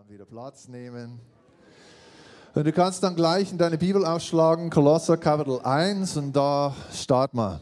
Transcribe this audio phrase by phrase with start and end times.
[0.00, 1.20] Dann wieder Platz nehmen.
[2.54, 7.36] Und du kannst dann gleich in deine Bibel aufschlagen, Kolosser Kapitel 1 und da starten
[7.36, 7.60] wir.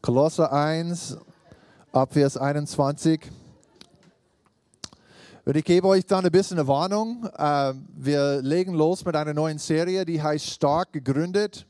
[0.00, 1.16] Kolosser 1,
[1.90, 3.32] Abvers 21.
[5.44, 7.28] Und ich gebe euch dann ein bisschen eine Warnung.
[7.36, 11.66] Ähm, wir legen los mit einer neuen Serie, die heißt Stark gegründet.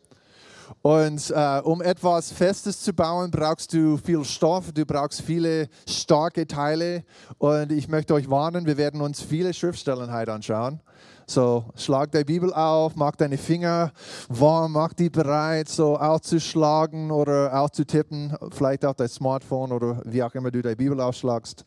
[0.81, 6.47] Und äh, um etwas Festes zu bauen, brauchst du viel Stoff, du brauchst viele starke
[6.47, 7.05] Teile.
[7.39, 10.81] Und ich möchte euch warnen, wir werden uns viele Schriftstellen heute anschauen.
[11.27, 13.93] So, schlag deine Bibel auf, mach deine Finger
[14.29, 20.35] warm, mach die bereit, so aufzuschlagen oder aufzutippen, vielleicht auf dein Smartphone oder wie auch
[20.35, 21.65] immer du deine Bibel aufschlagst.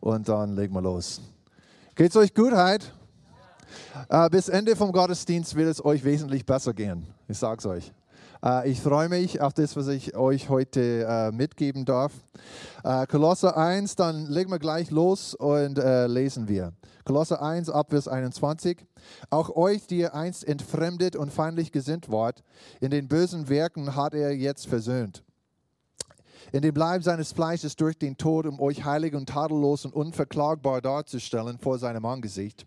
[0.00, 1.20] Und dann legen wir los.
[1.94, 2.86] Geht's euch gut heute?
[4.08, 7.06] Äh, bis Ende vom Gottesdienst wird es euch wesentlich besser gehen.
[7.28, 7.92] Ich sag's euch.
[8.44, 12.12] Äh, ich freue mich auf das, was ich euch heute äh, mitgeben darf.
[12.84, 16.72] Äh, Kolosser 1, dann legen wir gleich los und lesen wir.
[17.04, 18.78] Kolosser 1, Abvers 21.
[19.30, 22.42] Auch euch, die ihr einst entfremdet und feindlich gesinnt wart,
[22.80, 25.24] in den bösen Werken hat er jetzt versöhnt
[26.50, 30.82] in dem Leib seines Fleisches durch den Tod, um euch heilig und tadellos und unverklagbar
[30.82, 32.66] darzustellen vor seinem Angesicht.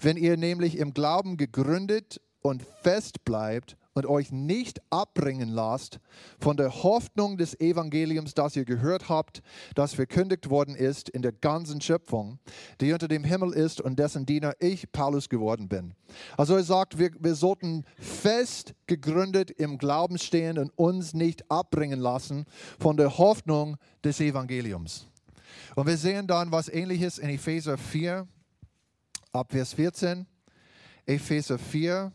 [0.00, 5.98] Wenn ihr nämlich im Glauben gegründet und fest bleibt und euch nicht abbringen lasst
[6.38, 9.42] von der Hoffnung des Evangeliums, das ihr gehört habt,
[9.74, 12.38] das verkündigt worden ist in der ganzen Schöpfung,
[12.80, 15.94] die unter dem Himmel ist und dessen Diener ich, Paulus, geworden bin.
[16.36, 22.00] Also er sagt, wir, wir sollten fest gegründet im Glauben stehen und uns nicht abbringen
[22.00, 22.46] lassen
[22.78, 25.06] von der Hoffnung des Evangeliums.
[25.74, 28.26] Und wir sehen dann was ähnliches in Epheser 4,
[29.32, 30.26] ab Vers 14.
[31.06, 32.12] Epheser 4,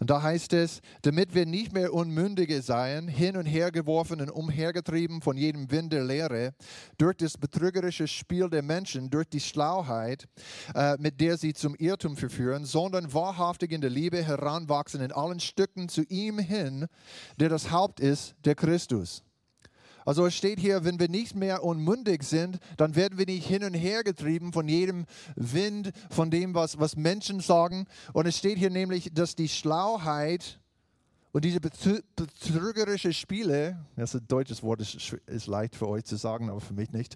[0.00, 4.30] und da heißt es, damit wir nicht mehr Unmündige seien, hin und her geworfen und
[4.30, 6.54] umhergetrieben von jedem Wind der Lehre,
[6.96, 10.26] durch das betrügerische Spiel der Menschen, durch die Schlauheit,
[10.74, 15.38] äh, mit der sie zum Irrtum verführen, sondern wahrhaftig in der Liebe heranwachsen in allen
[15.38, 16.86] Stücken zu ihm hin,
[17.38, 19.22] der das Haupt ist, der Christus.
[20.10, 23.62] Also es steht hier, wenn wir nicht mehr unmündig sind, dann werden wir nicht hin
[23.62, 25.06] und her getrieben von jedem
[25.36, 27.86] Wind, von dem, was, was Menschen sagen.
[28.12, 30.58] Und es steht hier nämlich, dass die Schlauheit
[31.30, 36.16] und diese betrügerische Spiele, das ist ein deutsches Wort, ist, ist leicht für euch zu
[36.16, 37.14] sagen, aber für mich nicht.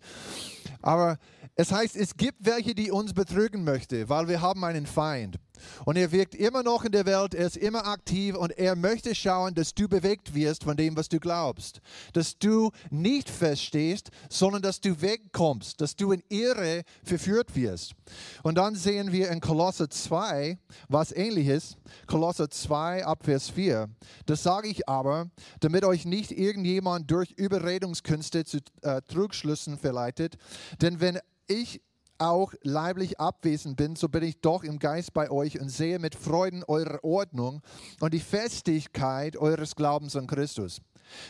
[0.80, 1.18] Aber
[1.56, 5.40] es heißt, es gibt welche, die uns betrügen möchten, weil wir haben einen Feind.
[5.84, 9.14] Und er wirkt immer noch in der Welt, er ist immer aktiv und er möchte
[9.14, 11.80] schauen, dass du bewegt wirst von dem, was du glaubst.
[12.12, 17.94] Dass du nicht feststehst, sondern dass du wegkommst, dass du in Irre verführt wirst.
[18.42, 21.76] Und dann sehen wir in Kolosser 2 was ähnliches.
[22.06, 23.88] Kolosser 2 ab Vers 4.
[24.26, 30.36] Das sage ich aber, damit euch nicht irgendjemand durch Überredungskünste zu äh, Trugschlüssen verleitet.
[30.80, 31.80] Denn wenn ich
[32.18, 36.14] auch leiblich abwesend bin, so bin ich doch im Geist bei euch und sehe mit
[36.14, 37.62] Freuden eure Ordnung
[38.00, 40.80] und die Festigkeit eures Glaubens an Christus.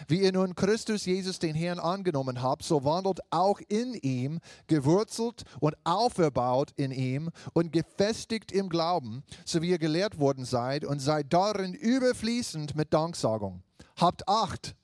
[0.09, 5.45] Wie ihr nun Christus Jesus den Herrn angenommen habt, so wandelt auch in ihm, gewurzelt
[5.61, 11.01] und auferbaut in ihm und gefestigt im Glauben, so wie ihr gelehrt worden seid und
[11.01, 13.63] seid darin überfließend mit Danksagung.
[13.97, 14.75] Habt Acht,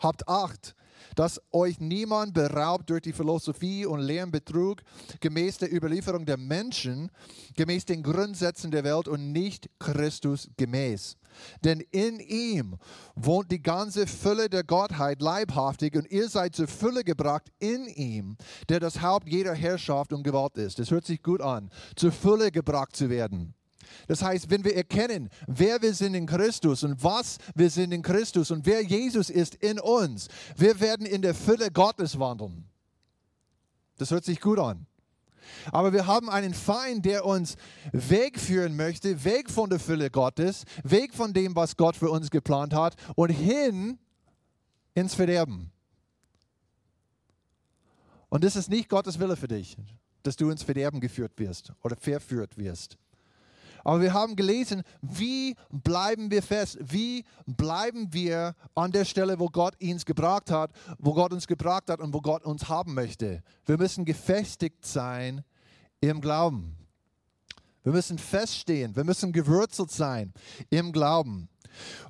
[0.00, 0.74] habt Acht,
[1.14, 4.82] dass euch niemand beraubt durch die Philosophie und Lehrenbetrug
[5.20, 7.10] gemäß der Überlieferung der Menschen,
[7.56, 11.16] gemäß den Grundsätzen der Welt und nicht Christus gemäß.
[11.64, 12.76] Denn in ihm
[13.14, 18.36] wohnt die ganze Fülle der Gottheit leibhaftig und ihr seid zur Fülle gebracht in ihm,
[18.68, 20.78] der das Haupt jeder Herrschaft und Gewalt ist.
[20.78, 23.54] Das hört sich gut an, zur Fülle gebracht zu werden.
[24.06, 28.02] Das heißt, wenn wir erkennen, wer wir sind in Christus und was wir sind in
[28.02, 32.64] Christus und wer Jesus ist in uns, wir werden in der Fülle Gottes wandeln.
[33.98, 34.86] Das hört sich gut an.
[35.72, 37.56] Aber wir haben einen Feind, der uns
[37.92, 42.74] wegführen möchte, weg von der Fülle Gottes, weg von dem, was Gott für uns geplant
[42.74, 43.98] hat und hin
[44.94, 45.70] ins Verderben.
[48.28, 49.76] Und das ist nicht Gottes Wille für dich,
[50.22, 52.98] dass du ins Verderben geführt wirst oder verführt wirst.
[53.84, 56.78] Aber wir haben gelesen, wie bleiben wir fest?
[56.80, 61.90] Wie bleiben wir an der Stelle, wo Gott uns gebracht hat, wo Gott uns gebracht
[61.90, 63.42] hat und wo Gott uns haben möchte?
[63.66, 65.44] Wir müssen gefestigt sein
[66.00, 66.76] im Glauben.
[67.82, 70.34] Wir müssen feststehen, wir müssen gewurzelt sein
[70.68, 71.48] im Glauben.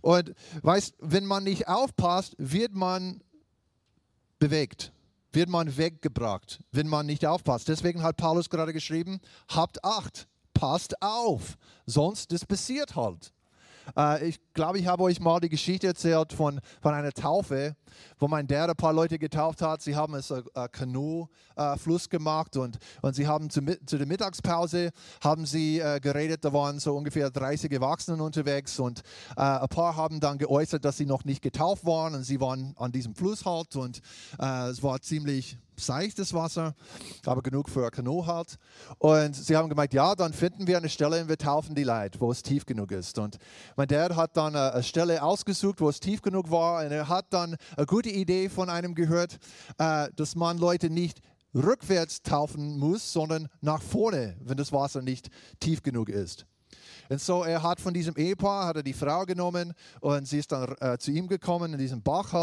[0.00, 3.22] Und weißt, wenn man nicht aufpasst, wird man
[4.38, 4.92] bewegt,
[5.32, 7.68] wird man weggebracht, wenn man nicht aufpasst.
[7.68, 10.26] Deswegen hat Paulus gerade geschrieben, habt Acht
[10.58, 11.56] passt auf,
[11.87, 13.32] sonst das passiert halt.
[13.96, 17.76] Äh, ich glaube, ich habe euch mal die Geschichte erzählt von, von einer Taufe,
[18.19, 19.82] wo mein Dad ein paar Leute getauft hat.
[19.82, 24.06] Sie haben es äh, äh, Kanu-Fluss äh, gemacht und, und sie haben zu, zu der
[24.08, 24.90] Mittagspause
[25.22, 26.44] haben sie äh, geredet.
[26.44, 29.02] Da waren so ungefähr 30 Erwachsene unterwegs und
[29.37, 32.75] äh, ein paar haben dann geäußert, dass sie noch nicht getauft waren und sie waren
[32.78, 34.00] an diesem Fluss halt und
[34.40, 36.75] äh, es war ziemlich seichtes Wasser,
[37.25, 38.58] aber genug für ein Kanu halt.
[38.99, 42.20] Und sie haben gemeint, ja, dann finden wir eine Stelle und wir taufen die Leute,
[42.20, 43.19] wo es tief genug ist.
[43.19, 43.38] Und
[43.76, 46.84] mein Dad hat dann eine Stelle ausgesucht, wo es tief genug war.
[46.84, 49.38] Und er hat dann eine gute Idee von einem gehört,
[49.78, 51.20] äh, dass man Leute nicht
[51.54, 55.28] rückwärts taufen muss, sondern nach vorne, wenn das Wasser nicht
[55.60, 56.46] tief genug ist.
[57.08, 60.52] Und so, er hat von diesem Ehepaar, hat er die Frau genommen und sie ist
[60.52, 62.34] dann äh, zu ihm gekommen in diesem Bach.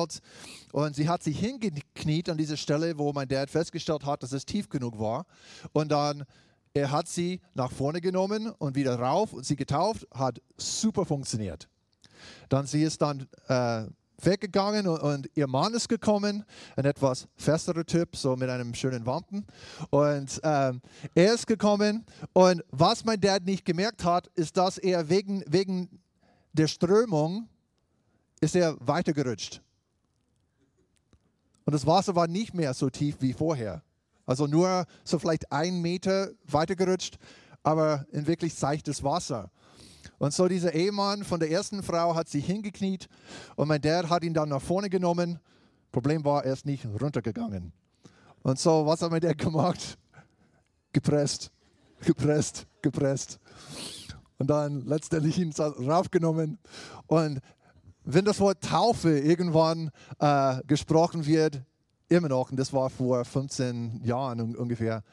[0.71, 4.45] Und sie hat sich hingekniet an dieser Stelle, wo mein Dad festgestellt hat, dass es
[4.45, 5.25] tief genug war.
[5.73, 6.23] Und dann,
[6.73, 11.69] er hat sie nach vorne genommen und wieder rauf und sie getauft, hat super funktioniert.
[12.49, 13.85] Dann sie ist dann äh,
[14.21, 16.45] weggegangen und, und, ihr Mann ist gekommen,
[16.75, 19.45] ein etwas festerer Typ, so mit einem schönen Wampen.
[19.89, 20.81] Und ähm,
[21.13, 25.99] er ist gekommen und was mein Dad nicht gemerkt hat, ist, dass er wegen, wegen
[26.53, 27.49] der Strömung
[28.39, 29.61] ist er weitergerutscht.
[31.65, 33.81] Und das Wasser war nicht mehr so tief wie vorher.
[34.25, 37.17] Also nur so vielleicht ein Meter weitergerutscht,
[37.63, 39.51] aber in wirklich seichtes Wasser.
[40.17, 43.07] Und so dieser Ehemann von der ersten Frau hat sich hingekniet
[43.55, 45.39] und mein Dad hat ihn dann nach vorne genommen.
[45.91, 47.73] Problem war, er ist nicht runtergegangen.
[48.41, 49.97] Und so, was hat mein Dad gemacht?
[50.93, 51.51] Gepresst,
[52.01, 53.39] gepresst, gepresst.
[54.37, 56.59] Und dann letztendlich ihn raufgenommen.
[57.07, 57.39] Und
[58.03, 59.89] wenn das Wort Taufe irgendwann
[60.19, 61.61] äh, gesprochen wird,
[62.07, 65.03] immer noch, und das war vor 15 Jahren ungefähr,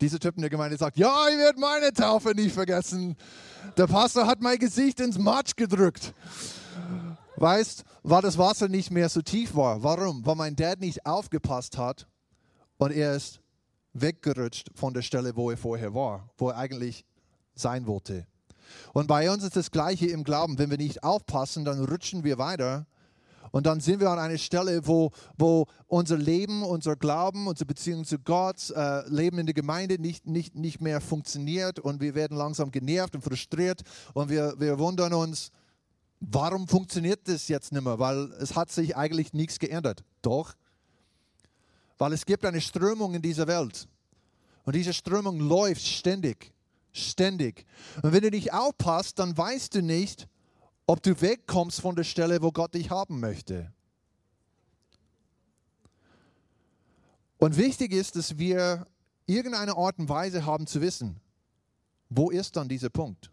[0.00, 3.16] dieser Typ in der Gemeinde sagt, ja, ich werde meine Taufe nicht vergessen.
[3.76, 6.14] Der Pastor hat mein Gesicht ins Matsch gedrückt.
[7.36, 9.82] Weißt, weil das Wasser nicht mehr so tief war.
[9.82, 10.24] Warum?
[10.26, 12.08] Weil mein Dad nicht aufgepasst hat
[12.78, 13.40] und er ist
[13.92, 17.04] weggerutscht von der Stelle, wo er vorher war, wo er eigentlich
[17.54, 18.26] sein wollte.
[18.92, 20.58] Und bei uns ist das Gleiche im Glauben.
[20.58, 22.86] Wenn wir nicht aufpassen, dann rutschen wir weiter
[23.50, 28.04] und dann sind wir an einer Stelle, wo, wo unser Leben, unser Glauben, unsere Beziehung
[28.04, 32.36] zu Gott, äh, Leben in der Gemeinde nicht, nicht, nicht mehr funktioniert und wir werden
[32.36, 33.82] langsam genervt und frustriert
[34.14, 35.50] und wir, wir wundern uns,
[36.20, 37.98] warum funktioniert das jetzt nicht mehr?
[37.98, 40.04] Weil es hat sich eigentlich nichts geändert.
[40.22, 40.54] Doch,
[41.98, 43.88] weil es gibt eine Strömung in dieser Welt
[44.64, 46.52] und diese Strömung läuft ständig,
[46.92, 47.66] ständig.
[48.02, 50.28] Und wenn du nicht aufpasst, dann weißt du nicht,
[50.88, 53.70] ob du wegkommst von der Stelle, wo Gott dich haben möchte.
[57.36, 58.86] Und wichtig ist, dass wir
[59.26, 61.20] irgendeine Art und Weise haben zu wissen,
[62.08, 63.30] wo ist dann dieser Punkt?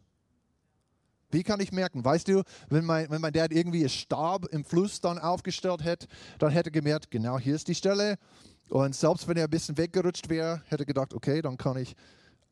[1.32, 2.04] Wie kann ich merken?
[2.04, 6.08] Weißt du, wenn mein, wenn mein Dad irgendwie einen Stab im Fluss dann aufgestellt hätte,
[6.40, 8.18] dann hätte er gemerkt, genau hier ist die Stelle.
[8.70, 11.96] Und selbst wenn er ein bisschen weggerutscht wäre, hätte er gedacht, okay, dann kann ich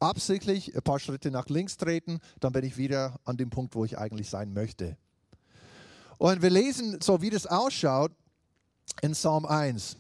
[0.04, 3.86] absichtlich ein paar Schritte nach links treten, dann bin ich wieder an dem Punkt, wo
[3.86, 4.98] ich eigentlich sein möchte.
[6.18, 8.12] Und wir lesen so, wie das ausschaut
[9.02, 9.98] in Psalm 1.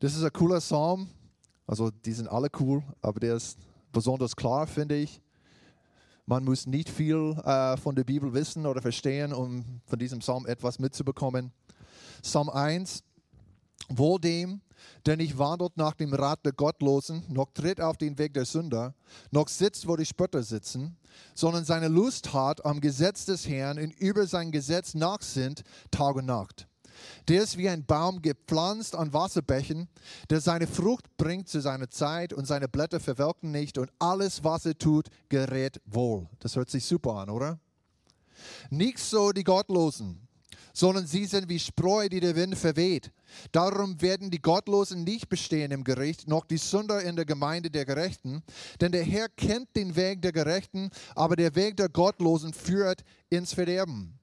[0.00, 1.08] Das ist ein cooler Psalm.
[1.66, 3.58] Also die sind alle cool, aber der ist
[3.92, 5.20] besonders klar, finde ich.
[6.24, 10.46] Man muss nicht viel äh, von der Bibel wissen oder verstehen, um von diesem Psalm
[10.46, 11.52] etwas mitzubekommen.
[12.22, 13.02] Psalm 1.
[13.88, 14.60] Wohl dem,
[15.06, 18.94] der nicht wandelt nach dem Rat der Gottlosen, noch tritt auf den Weg der Sünder,
[19.30, 20.96] noch sitzt, wo die Spötter sitzen,
[21.34, 26.26] sondern seine Lust hat am Gesetz des Herrn und über sein Gesetz nachsinnt Tag und
[26.26, 26.66] Nacht.
[27.28, 29.88] Der ist wie ein Baum gepflanzt an Wasserbächen,
[30.30, 34.66] der seine Frucht bringt zu seiner Zeit und seine Blätter verwelken nicht und alles, was
[34.66, 36.28] er tut, gerät wohl.
[36.40, 37.60] Das hört sich super an, oder?
[38.70, 40.27] Nicht so die Gottlosen
[40.78, 43.10] sondern sie sind wie Spreu, die der Wind verweht.
[43.50, 47.84] Darum werden die Gottlosen nicht bestehen im Gericht, noch die Sünder in der Gemeinde der
[47.84, 48.44] Gerechten.
[48.80, 53.54] Denn der Herr kennt den Weg der Gerechten, aber der Weg der Gottlosen führt ins
[53.54, 54.20] Verderben.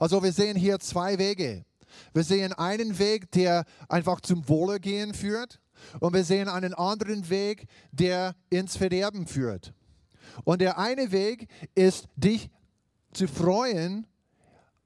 [0.00, 1.64] Also wir sehen hier zwei Wege.
[2.12, 5.60] Wir sehen einen Weg, der einfach zum Wohlergehen führt.
[6.00, 9.72] Und wir sehen einen anderen Weg, der ins Verderben führt.
[10.42, 12.50] Und der eine Weg ist, dich
[13.12, 14.08] zu freuen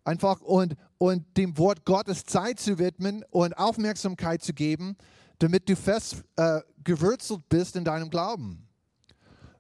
[0.07, 4.97] einfach und, und dem Wort Gottes Zeit zu widmen und Aufmerksamkeit zu geben,
[5.39, 8.67] damit du fest äh, gewurzelt bist in deinem Glauben.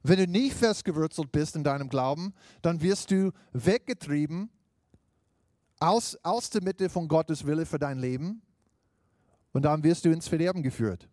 [0.02, 4.50] Wenn du nicht fest gewurzelt bist in deinem Glauben, dann wirst du weggetrieben
[5.80, 8.40] aus, aus der Mitte von Gottes Wille für dein Leben
[9.52, 11.08] und dann wirst du ins Verderben geführt.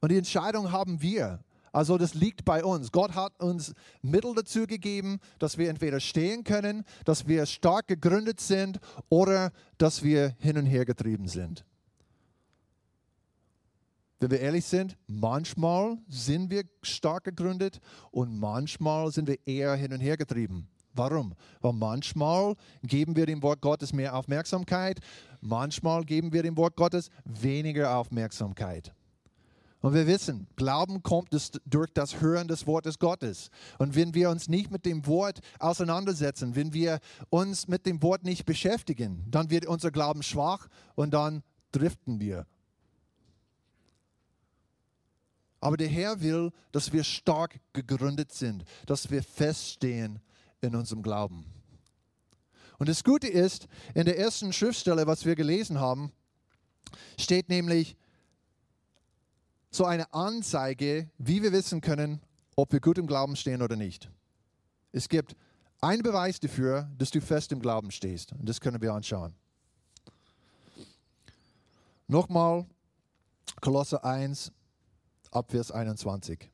[0.00, 1.42] Und die Entscheidung haben wir.
[1.78, 2.90] Also das liegt bei uns.
[2.90, 8.40] Gott hat uns Mittel dazu gegeben, dass wir entweder stehen können, dass wir stark gegründet
[8.40, 11.64] sind oder dass wir hin und her getrieben sind.
[14.18, 17.78] Wenn wir ehrlich sind, manchmal sind wir stark gegründet
[18.10, 20.66] und manchmal sind wir eher hin und her getrieben.
[20.94, 21.32] Warum?
[21.60, 24.98] Weil manchmal geben wir dem Wort Gottes mehr Aufmerksamkeit,
[25.40, 28.92] manchmal geben wir dem Wort Gottes weniger Aufmerksamkeit.
[29.88, 31.30] Und wir wissen, Glauben kommt
[31.64, 33.48] durch das Hören des Wortes Gottes.
[33.78, 38.22] Und wenn wir uns nicht mit dem Wort auseinandersetzen, wenn wir uns mit dem Wort
[38.22, 41.42] nicht beschäftigen, dann wird unser Glauben schwach und dann
[41.72, 42.46] driften wir.
[45.58, 50.20] Aber der Herr will, dass wir stark gegründet sind, dass wir feststehen
[50.60, 51.46] in unserem Glauben.
[52.78, 56.12] Und das Gute ist, in der ersten Schriftstelle, was wir gelesen haben,
[57.16, 57.96] steht nämlich
[59.70, 62.20] so eine Anzeige, wie wir wissen können,
[62.56, 64.10] ob wir gut im Glauben stehen oder nicht.
[64.92, 65.36] Es gibt
[65.80, 68.32] einen Beweis dafür, dass du fest im Glauben stehst.
[68.32, 69.34] Und das können wir anschauen.
[72.06, 72.66] Nochmal
[73.60, 74.50] Kolosse 1,
[75.30, 76.50] Abvers 21.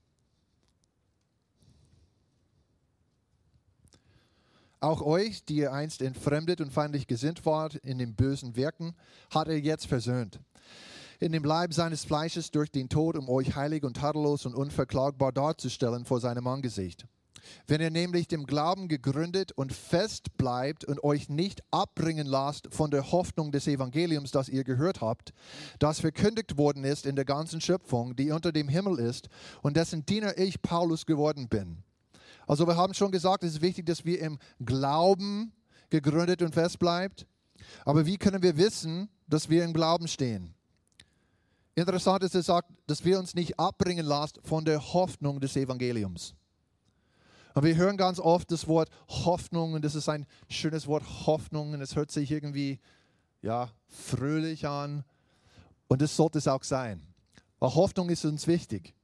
[4.80, 8.94] Auch euch, die ihr einst entfremdet und feindlich gesinnt wart in den bösen Werken,
[9.30, 10.40] hat er jetzt versöhnt.
[11.21, 15.33] In dem Leib seines Fleisches durch den Tod, um euch heilig und tadellos und unverklagbar
[15.33, 17.06] darzustellen vor seinem Angesicht.
[17.66, 22.90] Wenn ihr nämlich dem Glauben gegründet und fest bleibt und euch nicht abbringen lasst von
[22.90, 25.35] der Hoffnung des Evangeliums, das ihr gehört habt,
[25.78, 29.28] das verkündigt worden ist in der ganzen Schöpfung, die unter dem Himmel ist
[29.62, 31.85] und dessen Diener ich, Paulus, geworden bin
[32.47, 35.52] also wir haben schon gesagt, es ist wichtig, dass wir im Glauben
[35.90, 37.26] gegründet und fest bleibt.
[37.85, 40.53] Aber wie können wir wissen, dass wir im Glauben stehen?
[41.74, 46.34] Interessant ist, es sagt, dass wir uns nicht abbringen lassen von der Hoffnung des Evangeliums.
[47.54, 51.72] Und wir hören ganz oft das Wort Hoffnung und das ist ein schönes Wort Hoffnung
[51.72, 52.80] und es hört sich irgendwie
[53.42, 55.04] ja, fröhlich an
[55.88, 57.02] und das sollte es auch sein.
[57.58, 58.94] Weil Hoffnung ist uns wichtig.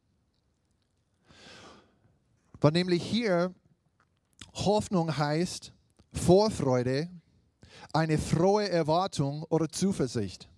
[2.60, 3.54] Weil nämlich hier
[4.52, 5.72] Hoffnung heißt
[6.12, 7.08] Vorfreude,
[7.92, 10.48] eine frohe Erwartung oder Zuversicht.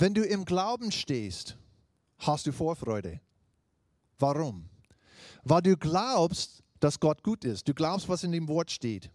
[0.00, 1.56] Wenn du im Glauben stehst,
[2.18, 3.20] hast du Vorfreude.
[4.20, 4.68] Warum?
[5.42, 7.66] Weil du glaubst, dass Gott gut ist.
[7.66, 9.10] Du glaubst, was in dem Wort steht.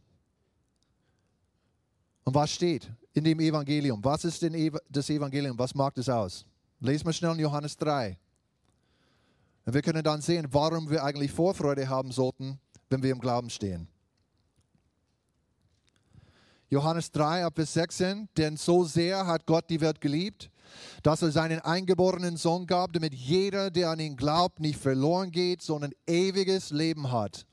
[2.26, 4.04] Und was steht in dem Evangelium?
[4.04, 5.58] Was ist denn das Evangelium?
[5.58, 6.46] Was macht es aus?
[6.82, 8.18] Lesen wir schnell in Johannes 3.
[9.66, 12.60] Und wir können dann sehen, warum wir eigentlich Vorfreude haben sollten,
[12.90, 13.88] wenn wir im Glauben stehen.
[16.70, 20.50] Johannes 3, ab Vers 16, denn so sehr hat Gott die Welt geliebt,
[21.04, 25.62] dass er seinen eingeborenen Sohn gab, damit jeder, der an ihn glaubt, nicht verloren geht,
[25.62, 27.46] sondern ewiges Leben hat.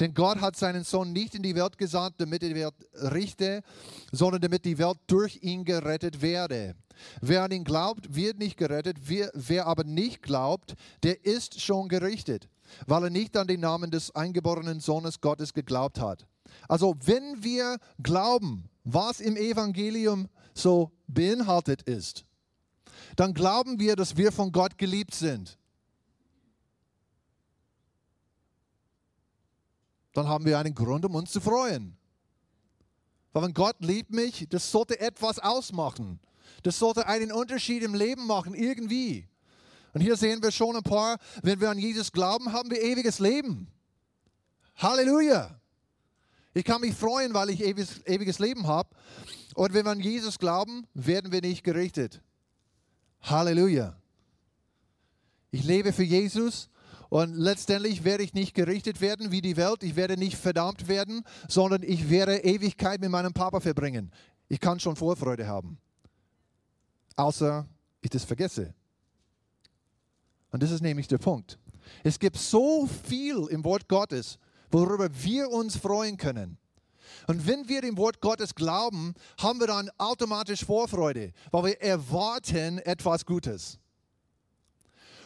[0.00, 3.62] Denn Gott hat seinen Sohn nicht in die Welt gesandt, damit die Welt richte,
[4.12, 6.74] sondern damit die Welt durch ihn gerettet werde.
[7.20, 8.98] Wer an ihn glaubt, wird nicht gerettet.
[9.04, 12.48] Wer, wer aber nicht glaubt, der ist schon gerichtet,
[12.86, 16.26] weil er nicht an den Namen des eingeborenen Sohnes Gottes geglaubt hat.
[16.68, 22.24] Also wenn wir glauben, was im Evangelium so beinhaltet ist,
[23.16, 25.58] dann glauben wir, dass wir von Gott geliebt sind.
[30.12, 31.96] Dann haben wir einen Grund, um uns zu freuen.
[33.32, 36.20] Weil wenn Gott liebt mich, das sollte etwas ausmachen.
[36.62, 39.28] Das sollte einen Unterschied im Leben machen, irgendwie.
[39.92, 43.18] Und hier sehen wir schon ein paar, wenn wir an Jesus glauben, haben wir ewiges
[43.18, 43.68] Leben.
[44.76, 45.60] Halleluja.
[46.52, 48.88] Ich kann mich freuen, weil ich ewiges, ewiges Leben habe.
[49.54, 52.22] Und wenn wir an Jesus glauben, werden wir nicht gerichtet.
[53.24, 53.96] Halleluja.
[55.50, 56.68] Ich lebe für Jesus
[57.10, 59.82] und letztendlich werde ich nicht gerichtet werden wie die Welt.
[59.82, 64.12] Ich werde nicht verdammt werden, sondern ich werde Ewigkeit mit meinem Papa verbringen.
[64.48, 65.78] Ich kann schon Vorfreude haben
[67.16, 67.66] außer
[68.00, 68.74] ich das vergesse.
[70.50, 71.58] Und das ist nämlich der Punkt.
[72.02, 74.38] Es gibt so viel im Wort Gottes,
[74.70, 76.58] worüber wir uns freuen können.
[77.26, 82.78] Und wenn wir dem Wort Gottes glauben, haben wir dann automatisch Vorfreude, weil wir erwarten
[82.78, 83.78] etwas Gutes.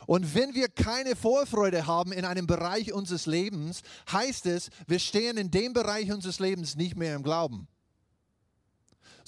[0.07, 5.37] Und wenn wir keine Vorfreude haben in einem Bereich unseres Lebens, heißt es, wir stehen
[5.37, 7.68] in dem Bereich unseres Lebens nicht mehr im Glauben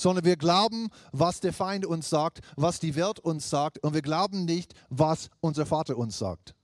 [0.01, 4.01] sondern wir glauben, was der Feind uns sagt, was die Welt uns sagt und wir
[4.01, 6.55] glauben nicht, was unser Vater uns sagt.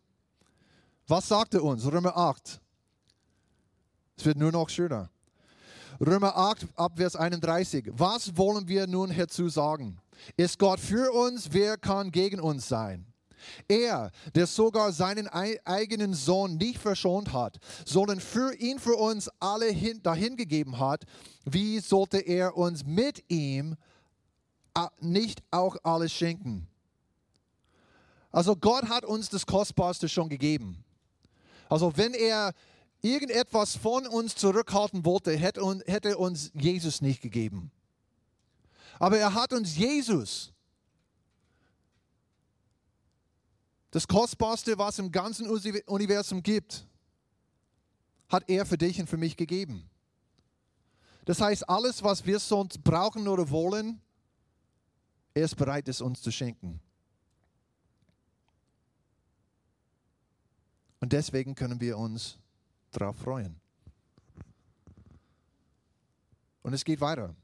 [1.06, 1.84] Was sagt er uns?
[1.84, 2.60] Römer 8.
[4.16, 5.10] Es wird nur noch schöner.
[6.00, 7.90] Römer 8 ab Vers 31.
[7.92, 9.98] Was wollen wir nun hierzu sagen?
[10.36, 11.48] Ist Gott für uns?
[11.52, 13.06] Wer kann gegen uns sein?
[13.68, 19.66] Er, der sogar seinen eigenen Sohn nicht verschont hat, sondern für ihn, für uns alle
[19.66, 21.04] hin, dahingegeben hat,
[21.44, 23.76] wie sollte er uns mit ihm
[25.00, 26.66] nicht auch alles schenken?
[28.32, 30.84] Also Gott hat uns das Kostbarste schon gegeben.
[31.68, 32.52] Also wenn er
[33.14, 37.70] irgendetwas von uns zurückhalten wollte, hätte uns Jesus nicht gegeben.
[38.98, 40.52] Aber er hat uns Jesus
[43.96, 46.86] Das Kostbarste, was im ganzen Universum gibt,
[48.28, 49.88] hat er für dich und für mich gegeben.
[51.24, 54.02] Das heißt, alles, was wir sonst brauchen oder wollen,
[55.32, 56.78] er ist bereit, es uns zu schenken.
[61.00, 62.38] Und deswegen können wir uns
[62.96, 63.60] darauf freuen.
[66.62, 67.34] Und es geht weiter.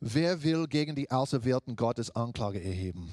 [0.00, 3.12] Wer will gegen die Auserwählten Gottes Anklage erheben?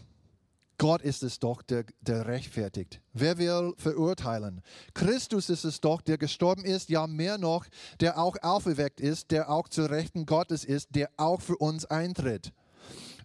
[0.77, 2.99] Gott ist es doch, der, der rechtfertigt.
[3.13, 4.61] Wer will verurteilen?
[4.93, 7.65] Christus ist es doch, der gestorben ist, ja mehr noch,
[8.01, 12.51] der auch auferweckt ist, der auch zur Rechten Gottes ist, der auch für uns eintritt.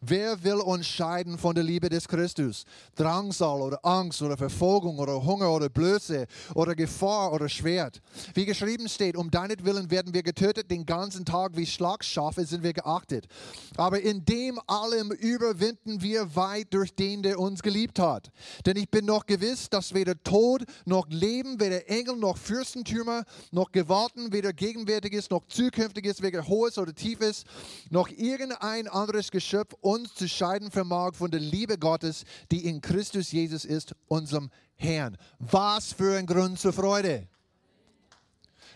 [0.00, 2.64] Wer will uns scheiden von der Liebe des Christus?
[2.94, 8.00] Drangsal oder Angst oder Verfolgung oder Hunger oder Blöße oder Gefahr oder Schwert.
[8.34, 12.72] Wie geschrieben steht, um deinetwillen werden wir getötet, den ganzen Tag wie Schlagschafe sind wir
[12.72, 13.26] geachtet.
[13.76, 18.30] Aber in dem allem überwinden wir weit durch den, der uns geliebt hat.
[18.66, 23.72] Denn ich bin noch gewiss, dass weder Tod noch Leben, weder Engel noch Fürstentümer noch
[23.72, 27.44] Gewalten, weder Gegenwärtiges noch Zukünftiges, weder Hohes oder Tiefes,
[27.90, 33.32] noch irgendein anderes Geschöpf uns zu scheiden vermag von der Liebe Gottes, die in Christus
[33.32, 35.16] Jesus ist, unserem Herrn.
[35.38, 37.26] Was für ein Grund zur Freude.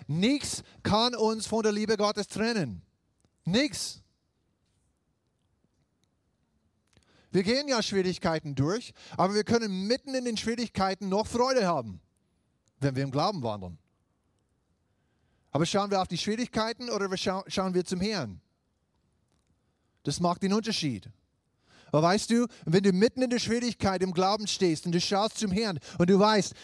[0.06, 2.80] Nichts kann uns von der Liebe Gottes trennen.
[3.44, 4.00] Nichts.
[7.30, 12.00] Wir gehen ja Schwierigkeiten durch, aber wir können mitten in den Schwierigkeiten noch Freude haben,
[12.80, 13.78] wenn wir im Glauben wandeln.
[15.50, 18.40] Aber schauen wir auf die Schwierigkeiten oder schauen wir zum Herrn?
[20.02, 21.08] Das macht den Unterschied.
[21.92, 25.38] Aber weißt du, wenn du mitten in der Schwierigkeit im Glauben stehst und du schaust
[25.38, 26.54] zum Herrn und du weißt,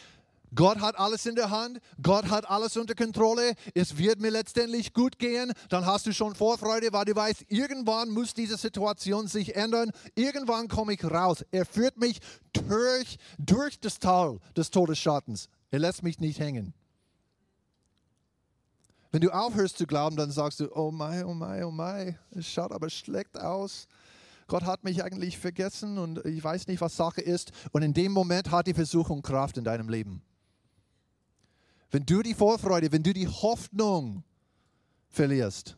[0.54, 4.94] Gott hat alles in der Hand, Gott hat alles unter Kontrolle, es wird mir letztendlich
[4.94, 9.56] gut gehen, dann hast du schon Vorfreude, weil du weißt, irgendwann muss diese Situation sich
[9.56, 11.44] ändern, irgendwann komme ich raus.
[11.50, 12.20] Er führt mich
[12.54, 15.50] durch, durch das Tal des Todesschattens.
[15.70, 16.72] Er lässt mich nicht hängen.
[19.10, 22.46] Wenn du aufhörst zu glauben, dann sagst du, oh mein, oh mein, oh mein, es
[22.46, 23.86] schaut aber schlecht aus.
[24.46, 27.52] Gott hat mich eigentlich vergessen und ich weiß nicht, was Sache ist.
[27.72, 30.22] Und in dem Moment hat die Versuchung Kraft in deinem Leben.
[31.90, 34.24] Wenn du die Vorfreude, wenn du die Hoffnung
[35.08, 35.76] verlierst,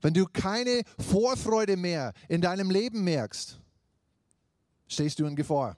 [0.00, 3.60] wenn du keine Vorfreude mehr in deinem Leben merkst,
[4.86, 5.76] stehst du in Gefahr.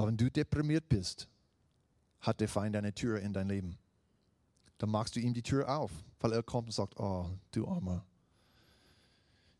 [0.00, 1.28] Weil wenn du deprimiert bist,
[2.20, 3.76] hat der Feind eine Tür in dein Leben.
[4.78, 8.06] Dann machst du ihm die Tür auf, weil er kommt und sagt, oh, du Armer.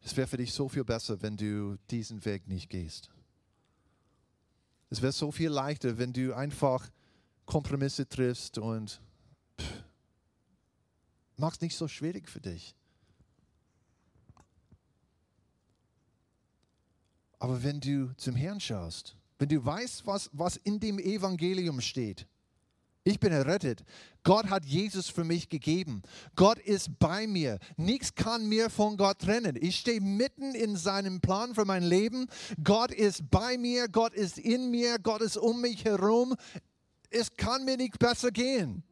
[0.00, 3.11] Es wäre für dich so viel besser, wenn du diesen Weg nicht gehst.
[4.88, 6.88] Es wäre so viel leichter, wenn du einfach
[7.44, 8.98] Kompromisse triffst und
[9.61, 9.85] pff,
[11.37, 12.74] machst nicht so schwierig für dich.
[17.38, 22.26] Aber wenn du zum Herrn schaust, wenn du weißt, was, was in dem Evangelium steht.
[23.05, 23.83] Ich bin errettet.
[24.22, 26.03] Gott hat Jesus für mich gegeben.
[26.37, 27.59] Gott ist bei mir.
[27.79, 29.57] Nichts kann mir von Gott trennen.
[29.59, 32.26] Ich stehe mitten in seinem Plan für mein Leben.
[32.62, 33.88] Gott ist bei mir.
[33.88, 34.98] Gott ist in mir.
[34.98, 36.35] Gott ist um mich herum.
[37.09, 38.83] Es kann mir nicht besser gehen.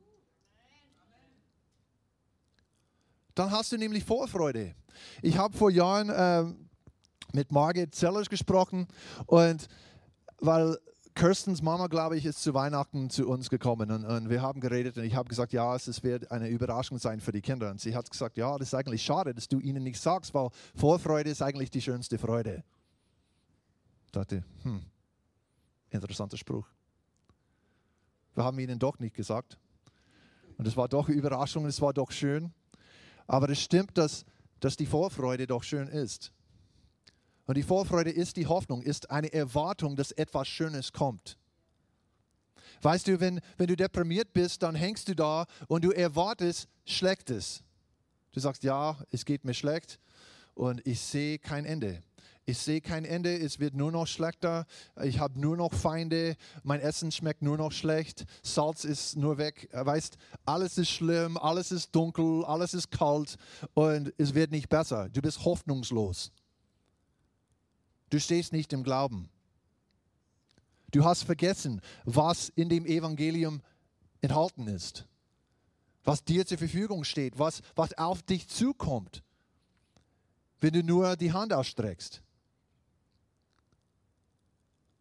[3.35, 4.75] Dann hast du nämlich Vorfreude.
[5.21, 6.55] Ich habe vor Jahren äh,
[7.35, 8.89] mit Margit Zellers gesprochen
[9.27, 9.69] und
[10.41, 10.79] weil
[11.15, 14.97] Kirstens Mama, glaube ich, ist zu Weihnachten zu uns gekommen und, und wir haben geredet
[14.97, 17.71] und ich habe gesagt, ja, es wird eine Überraschung sein für die Kinder.
[17.71, 20.51] Und sie hat gesagt, ja, das ist eigentlich schade, dass du ihnen nichts sagst, weil
[20.77, 22.63] Vorfreude ist eigentlich die schönste Freude.
[24.07, 24.85] Ich dachte, hm,
[25.91, 26.69] interessanter Spruch.
[28.35, 29.59] Wir haben ihnen doch nicht gesagt.
[30.57, 32.53] Und es war doch Überraschung, es war doch schön.
[33.27, 34.25] Aber es stimmt, dass,
[34.61, 36.33] dass die Vorfreude doch schön ist.
[37.49, 41.39] Und die Vorfreude ist die Hoffnung, ist eine Erwartung, dass etwas Schönes kommt.
[42.83, 47.65] Weißt du, wenn, wenn du deprimiert bist, dann hängst du da und du erwartest Schlechtes.
[48.33, 49.99] Du sagst, ja, es geht mir schlecht
[50.53, 52.03] und ich sehe kein Ende.
[52.45, 54.67] Ich sehe kein Ende, es wird nur noch schlechter.
[55.03, 59.71] Ich habe nur noch Feinde, mein Essen schmeckt nur noch schlecht, Salz ist nur weg.
[59.73, 63.37] Weißt, alles ist schlimm, alles ist dunkel, alles ist kalt
[63.73, 65.09] und es wird nicht besser.
[65.09, 66.31] Du bist hoffnungslos.
[68.11, 69.29] Du stehst nicht im Glauben.
[70.91, 73.61] Du hast vergessen, was in dem Evangelium
[74.21, 75.07] enthalten ist,
[76.05, 79.23] was dir zur Verfügung steht, was, was auf dich zukommt,
[80.61, 82.23] wenn du nur die Hand ausstreckst.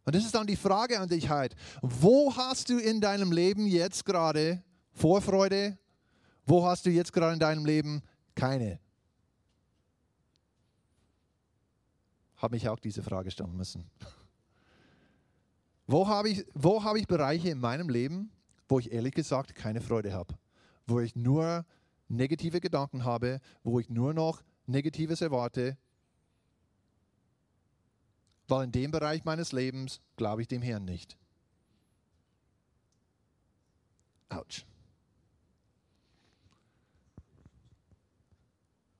[0.04, 1.54] Und das ist dann die Frage an dich halt.
[1.82, 5.78] Wo hast du in deinem Leben jetzt gerade Vorfreude?
[6.46, 8.02] Wo hast du jetzt gerade in deinem Leben
[8.34, 8.78] keine?
[12.38, 13.90] Habe mich auch diese Frage stellen müssen.
[15.86, 18.30] Wo habe ich, wo habe ich Bereiche in meinem Leben,
[18.68, 20.34] wo ich ehrlich gesagt keine Freude habe?
[20.86, 21.64] Wo ich nur
[22.08, 25.76] negative Gedanken habe, wo ich nur noch Negatives erwarte,
[28.48, 31.16] weil in dem Bereich meines Lebens glaube ich dem Herrn nicht.
[34.28, 34.66] Autsch.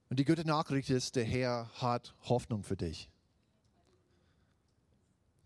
[0.08, 3.10] Und die gute Nachricht ist, der Herr hat Hoffnung für dich.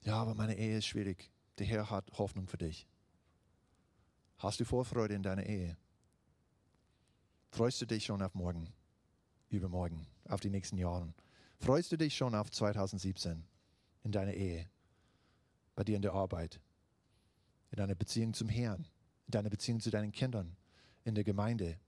[0.02, 1.30] Ja, aber meine Ehe ist schwierig.
[1.58, 2.86] Der Herr hat Hoffnung für dich.
[4.38, 5.76] Hast du Vorfreude in deiner Ehe?
[7.50, 8.72] Freust du dich schon auf morgen,
[9.50, 11.12] übermorgen, auf die nächsten Jahre?
[11.58, 13.44] Freust du dich schon auf 2017?
[14.02, 14.68] in deiner Ehe,
[15.74, 16.60] bei dir in der Arbeit,
[17.70, 18.86] in deiner Beziehung zum Herrn,
[19.26, 20.56] in deiner Beziehung zu deinen Kindern,
[21.04, 21.78] in der Gemeinde.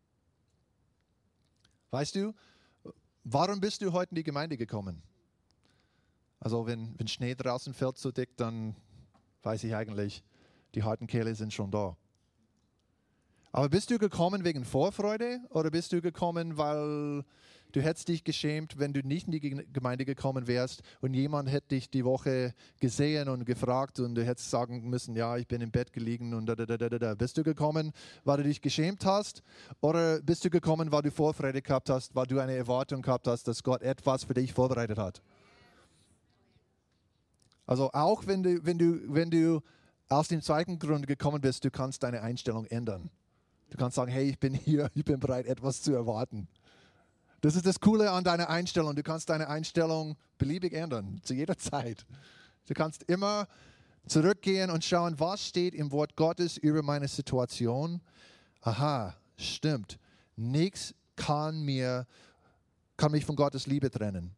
[1.91, 2.35] Weißt du,
[3.25, 5.03] warum bist du heute in die Gemeinde gekommen?
[6.45, 8.77] Also wenn, wenn Schnee draußen fällt so dick, dann
[9.43, 10.23] weiß ich eigentlich,
[10.75, 11.97] die harten Kehle sind schon da.
[13.51, 17.25] Aber bist du gekommen wegen Vorfreude oder bist du gekommen, weil
[17.75, 21.71] Du hättest dich geschämt, wenn du nicht in die Gemeinde gekommen wärst und jemand hätte
[21.71, 25.73] dich die Woche gesehen und gefragt und du hättest sagen müssen, ja, ich bin im
[25.73, 27.15] Bett gelegen und da, da, da, da, da.
[27.17, 27.91] Bist du gekommen,
[28.23, 29.43] weil du dich geschämt hast
[29.81, 33.49] oder bist du gekommen, weil du Vorfreude gehabt hast, weil du eine Erwartung gehabt hast,
[33.49, 35.21] dass Gott etwas für dich vorbereitet hat?
[37.67, 39.61] Also auch wenn du, wenn du, wenn du
[40.09, 43.11] aus dem zweiten Grund gekommen bist, du kannst deine Einstellung ändern.
[43.71, 46.49] Du kannst sagen, hey, ich bin hier, ich bin bereit, etwas zu erwarten.
[47.41, 48.95] Das ist das Coole an deiner Einstellung.
[48.95, 52.07] Du kannst deine Einstellung beliebig ändern, zu jeder Zeit.
[52.67, 53.47] Du kannst immer
[54.07, 58.01] zurückgehen und schauen, was steht im Wort Gottes über meine Situation.
[58.61, 59.99] Aha, stimmt.
[60.37, 62.07] Nichts kann mir,
[62.97, 64.35] kann mich von Gottes Liebe trennen.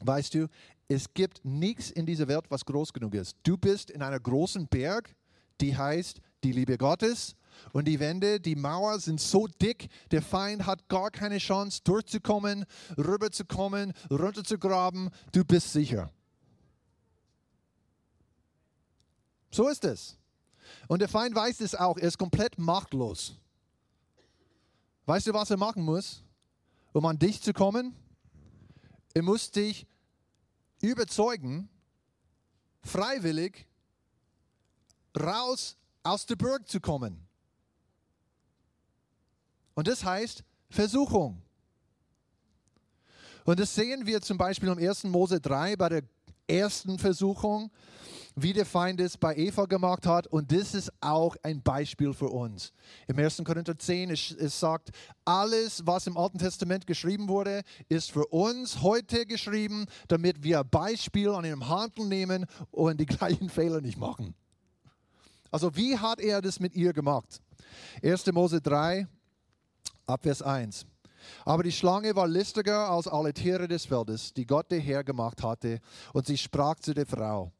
[0.00, 0.48] Weißt du,
[0.88, 3.36] es gibt nichts in dieser Welt, was groß genug ist.
[3.42, 5.14] Du bist in einer großen Berg,
[5.60, 7.36] die heißt die Liebe Gottes
[7.72, 12.64] und die Wände, die Mauer sind so dick, der Feind hat gar keine Chance durchzukommen,
[12.96, 15.10] rüberzukommen, runterzugraben.
[15.32, 16.10] Du bist sicher.
[19.50, 20.16] So ist es.
[20.86, 23.36] Und der Feind weiß es auch, er ist komplett machtlos.
[25.06, 26.22] Weißt du, was er machen muss,
[26.92, 27.94] um an dich zu kommen?
[29.14, 29.86] Er muss dich
[30.80, 31.68] überzeugen,
[32.82, 33.66] freiwillig
[35.18, 37.26] raus aus der Burg zu kommen.
[39.74, 41.42] Und das heißt Versuchung.
[43.44, 45.04] Und das sehen wir zum Beispiel im 1.
[45.04, 46.02] Mose 3 bei der
[46.46, 47.70] ersten Versuchung,
[48.42, 50.26] wie der Feind es bei Eva gemacht hat.
[50.26, 52.72] Und das ist auch ein Beispiel für uns.
[53.06, 53.42] Im 1.
[53.44, 54.90] Korinther 10, es, es sagt,
[55.24, 61.30] alles, was im Alten Testament geschrieben wurde, ist für uns heute geschrieben, damit wir Beispiel
[61.30, 64.34] an ihrem Handel nehmen und die gleichen Fehler nicht machen.
[65.50, 67.40] Also wie hat er das mit ihr gemacht?
[68.02, 68.26] 1.
[68.32, 69.06] Mose 3,
[70.06, 70.86] Ab Vers 1.
[71.44, 75.42] Aber die Schlange war listiger als alle Tiere des Feldes, die Gott der Herr gemacht
[75.42, 75.80] hatte,
[76.12, 77.52] und sie sprach zu der Frau,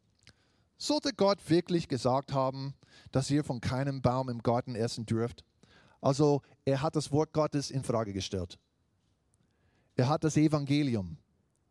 [0.79, 2.75] sollte Gott wirklich gesagt haben,
[3.12, 5.45] dass ihr von keinem Baum im Garten essen dürft?
[6.01, 8.59] Also er hat das Wort Gottes in Frage gestellt.
[9.97, 11.19] Er hat das Evangelium,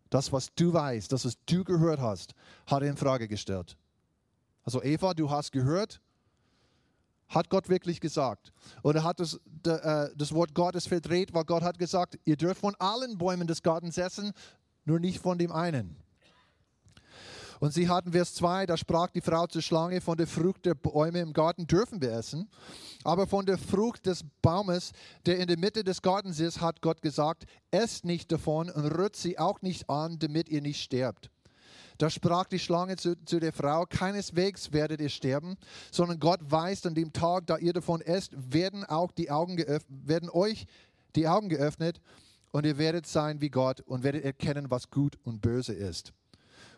[0.10, 2.34] das, was du weißt, das, was du gehört hast,
[2.66, 3.78] hat er in Frage gestellt.
[4.64, 6.02] Also Eva, du hast gehört,
[7.30, 8.52] hat Gott wirklich gesagt?
[8.84, 12.76] Oder hat das, äh, das Wort Gottes verdreht, weil Gott hat gesagt, ihr dürft von
[12.80, 14.32] allen Bäumen des Gartens essen,
[14.86, 15.96] nur nicht von dem einen.
[17.60, 20.76] Und sie hatten Vers 2, da sprach die Frau zur Schlange, von der Frucht der
[20.76, 22.50] Bäume im Garten dürfen wir essen,
[23.04, 24.92] aber von der Frucht des Baumes,
[25.26, 29.16] der in der Mitte des Gartens ist, hat Gott gesagt, esst nicht davon und rührt
[29.16, 31.32] sie auch nicht an, damit ihr nicht sterbt.
[31.98, 35.58] Da sprach die Schlange zu, zu, der Frau, keineswegs werdet ihr sterben,
[35.92, 40.08] sondern Gott weiß, an dem Tag, da ihr davon esst, werden auch die Augen geöffnet,
[40.08, 40.68] werden euch
[41.16, 42.00] die Augen geöffnet
[42.52, 46.14] und ihr werdet sein wie Gott und werdet erkennen, was gut und böse ist.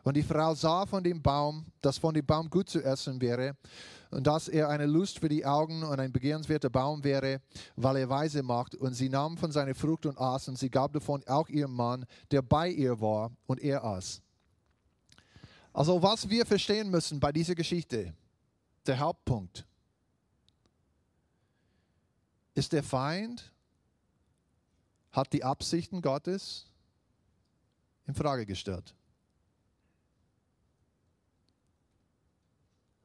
[0.04, 3.56] Und die Frau sah von dem Baum, dass von dem Baum gut zu essen wäre
[4.12, 7.42] und dass er eine Lust für die Augen und ein begehrenswerter Baum wäre,
[7.76, 8.76] weil er weise macht.
[8.76, 12.06] Und sie nahm von seiner Frucht und aß und sie gab davon auch ihrem Mann,
[12.32, 14.22] der bei ihr war, und er aß.
[15.74, 18.14] Also was wir verstehen müssen bei dieser Geschichte,
[18.88, 19.66] der Hauptpunkt,
[22.56, 23.52] ist der Feind,
[25.12, 26.66] hat die Absichten Gottes
[28.08, 28.96] in Frage gestellt.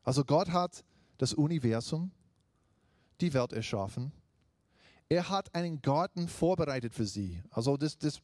[0.05, 0.85] Also Gott hat
[1.19, 2.12] das Universum,
[3.21, 4.12] die Welt erschaffen.
[5.09, 7.43] Er hat einen Garten vorbereitet für sie.
[7.51, 8.21] Also das, das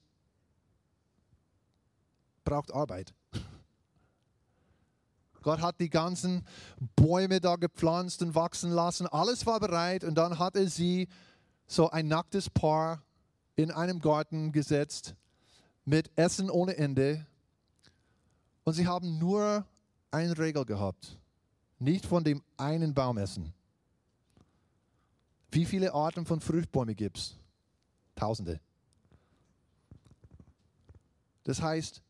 [2.44, 3.14] braucht Arbeit.
[5.42, 6.44] Gott hat die ganzen
[6.96, 9.06] Bäume da gepflanzt und wachsen lassen.
[9.06, 11.08] Alles war bereit und dann hat er sie
[11.66, 13.02] so ein nacktes Paar
[13.56, 15.14] in einem Garten gesetzt
[15.84, 17.26] mit Essen ohne Ende.
[18.64, 19.64] Und sie haben nur
[20.10, 21.18] eine Regel gehabt.
[21.80, 23.52] Nicht von dem einen Baum essen.
[25.50, 27.36] Wie viele Arten von Fruchtbäumen gibt es?
[28.14, 28.60] Tausende.
[31.42, 32.02] Das heißt,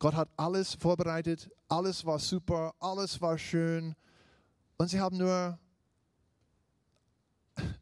[0.00, 3.94] Gott hat alles vorbereitet, alles war super, alles war schön
[4.76, 5.58] und sie haben nur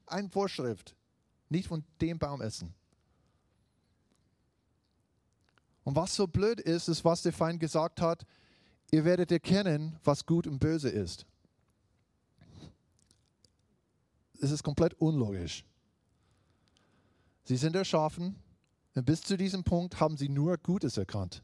[0.07, 0.95] eine Vorschrift,
[1.49, 2.75] nicht von dem Baum essen.
[5.83, 8.25] Und was so blöd ist, ist, was der Feind gesagt hat,
[8.93, 11.27] ihr werdet erkennen, was gut und böse ist.
[14.41, 15.65] Es ist komplett unlogisch.
[17.45, 18.37] Sie sind erschaffen
[18.95, 21.43] und bis zu diesem Punkt haben sie nur Gutes erkannt.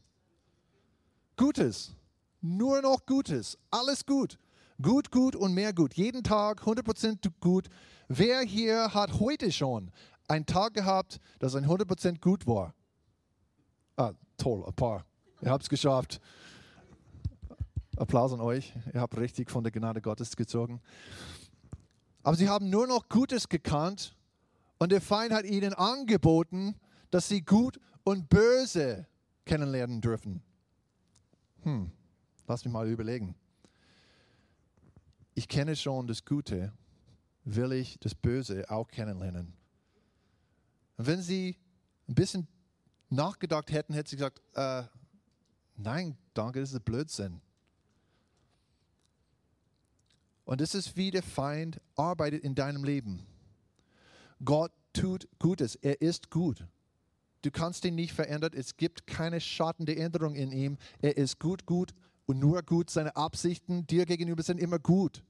[1.35, 1.95] Gutes,
[2.41, 4.37] nur noch Gutes, alles gut.
[4.81, 5.95] Gut, gut und mehr gut.
[5.95, 7.67] Jeden Tag 100% gut.
[8.07, 9.91] Wer hier hat heute schon
[10.27, 12.73] einen Tag gehabt, das ein 100% gut war?
[13.97, 15.05] Ah, toll, ein paar.
[15.41, 16.21] Ihr habt es geschafft.
[17.99, 18.73] Applaus an euch.
[18.93, 20.81] Ihr habt richtig von der Gnade Gottes gezogen.
[22.23, 24.15] Aber sie haben nur noch Gutes gekannt
[24.77, 26.75] und der Feind hat ihnen angeboten,
[27.11, 29.05] dass sie gut und böse
[29.45, 30.41] kennenlernen dürfen.
[31.63, 31.91] Hm,
[32.47, 33.35] lass mich mal überlegen.
[35.33, 36.71] Ich kenne schon das Gute,
[37.43, 39.53] will ich das Böse auch kennenlernen.
[40.97, 41.57] Und wenn sie
[42.07, 42.47] ein bisschen
[43.09, 44.83] nachgedacht hätten, hätte sie gesagt, äh,
[45.75, 47.41] nein, danke, das ist Blödsinn.
[50.49, 53.23] Und das ist wie der Feind arbeitet in deinem Leben.
[54.43, 56.65] Gott tut Gutes, er ist gut.
[57.43, 60.79] Du kannst ihn nicht verändern, es gibt keine Schatten der Änderung in ihm.
[61.03, 61.93] Er ist gut, gut
[62.25, 62.89] und nur gut.
[62.89, 65.23] Seine Absichten dir gegenüber sind immer gut.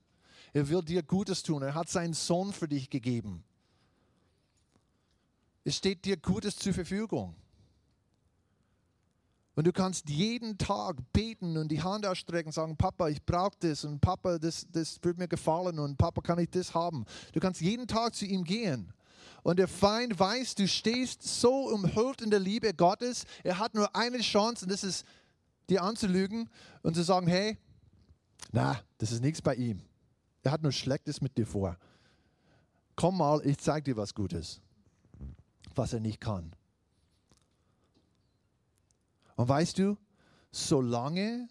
[0.54, 1.64] Er will dir Gutes tun.
[1.64, 3.44] Er hat seinen Sohn für dich gegeben.
[5.66, 7.36] Es steht dir Gutes zur Verfügung.
[9.60, 13.58] Und du kannst jeden Tag beten und die Hand ausstrecken und sagen, Papa, ich brauche
[13.60, 17.04] das und Papa, das, das wird mir gefallen und Papa, kann ich das haben.
[17.34, 18.94] Du kannst jeden Tag zu ihm gehen.
[19.44, 23.26] Und der Feind weiß, du stehst so umhüllt in der Liebe Gottes.
[23.44, 25.06] Er hat nur eine Chance und das ist,
[25.70, 26.50] dir anzulügen
[26.82, 27.58] und zu sagen, hey,
[28.54, 29.82] na, das ist nichts bei ihm.
[30.42, 31.76] Er hat nur Schlechtes mit dir vor.
[32.96, 34.62] Komm mal, ich zeige dir was Gutes,
[35.76, 36.56] was er nicht kann.
[39.40, 39.98] Und weißt du,
[40.52, 41.48] solange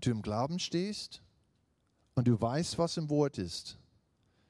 [0.00, 1.20] du im Glauben stehst
[2.14, 3.76] und du weißt, was im Wort ist,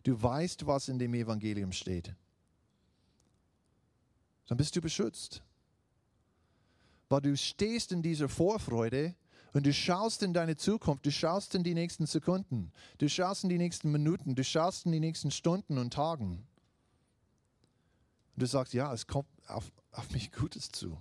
[0.05, 2.15] du weißt, was in dem Evangelium steht,
[4.47, 5.43] dann bist du beschützt.
[7.09, 9.17] Weil du stehst in dieser Vorfreude
[9.53, 13.51] und du schaust in deine Zukunft, du schaust in die nächsten Sekunden, du schaust in
[13.51, 16.47] die nächsten Minuten, du schaust in die nächsten Stunden und Tagen.
[18.37, 20.97] Und du sagst, ja, es kommt auf, auf mich Gutes zu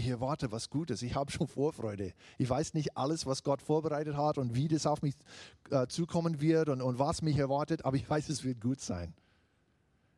[0.00, 2.12] ich erwarte was Gutes, ich habe schon Vorfreude.
[2.38, 5.14] Ich weiß nicht alles, was Gott vorbereitet hat und wie das auf mich
[5.70, 9.14] äh, zukommen wird und, und was mich erwartet, aber ich weiß, es wird gut sein.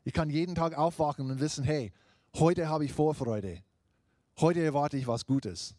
[0.04, 1.92] Ich kann jeden Tag aufwachen und wissen, hey,
[2.36, 3.62] heute habe ich Vorfreude.
[4.40, 5.74] Heute erwarte ich was Gutes.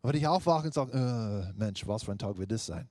[0.00, 2.88] Und wenn ich aufwache und sage, äh, Mensch, was für ein Tag wird das sein?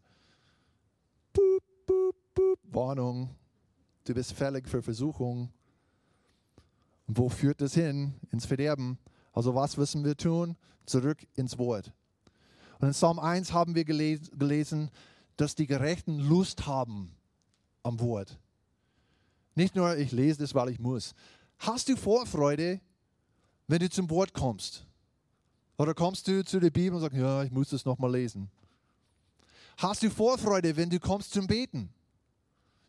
[1.34, 3.30] Boop, boop, boop, Warnung,
[4.06, 5.52] du bist fällig für Versuchung
[7.08, 8.13] und wo führt das hin?
[8.32, 8.98] Ins Verderben.
[9.32, 10.56] Also was müssen wir tun?
[10.86, 11.92] Zurück ins Wort.
[12.80, 14.92] Und in Psalm 1 haben wir gelesen,
[15.38, 17.16] dass die Gerechten Lust haben
[17.82, 18.39] am Wort.
[19.56, 21.13] Nicht nur, ich lese das, weil ich muss.
[21.60, 22.82] Hast du Vorfreude,
[23.68, 24.86] wenn du zum Wort kommst?
[25.78, 28.50] Oder kommst du zu der Bibel und sagst, ja, ich muss das nochmal lesen?
[29.78, 31.89] Hast du Vorfreude, wenn du kommst zum Beten?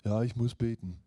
[0.04, 0.98] Ja, ich muss beten.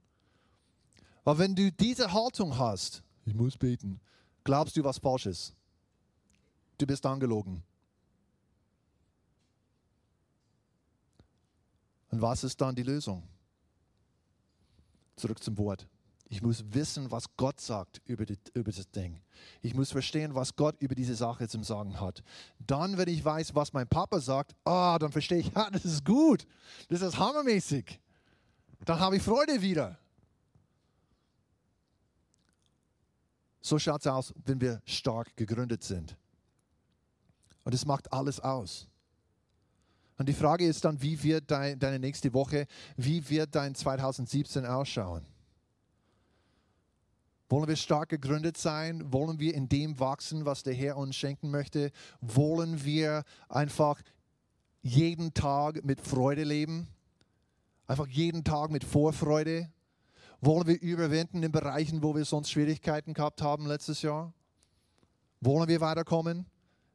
[1.28, 4.00] Weil wenn du diese Haltung hast, ich muss beten,
[4.46, 5.54] glaubst du was Falsches.
[6.78, 7.62] du bist angelogen.
[12.12, 13.28] Und was ist dann die Lösung?
[15.18, 15.86] Zurück zum Wort.
[16.30, 19.20] Ich muss wissen, was Gott sagt über, die, über das Ding.
[19.62, 22.24] Ich muss verstehen, was Gott über diese Sache zum Sagen hat.
[22.58, 26.06] Dann, wenn ich weiß, was mein Papa sagt, ah, dann verstehe ich, ja, das ist
[26.06, 26.48] gut.
[26.88, 28.00] Das ist hammermäßig.
[28.86, 30.00] Dann habe ich Freude wieder.
[33.67, 36.15] So schaut es aus, wenn wir stark gegründet sind.
[37.65, 38.88] Und es macht alles aus.
[40.17, 44.65] Und die Frage ist dann, wie wird dein, deine nächste Woche, wie wird dein 2017
[44.65, 45.25] ausschauen?
[47.49, 49.12] Wollen wir stark gegründet sein?
[49.12, 51.91] Wollen wir in dem wachsen, was der Herr uns schenken möchte?
[52.21, 54.01] Wollen wir einfach
[54.82, 56.88] jeden Tag mit Freude leben?
[57.86, 59.69] Einfach jeden Tag mit Vorfreude?
[60.41, 64.34] Wollen wir überwinden in Bereichen, wo wir sonst Schwierigkeiten gehabt haben letztes Jahr?
[65.41, 66.45] Wollen wir weiterkommen?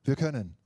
[0.04, 0.56] Wir können.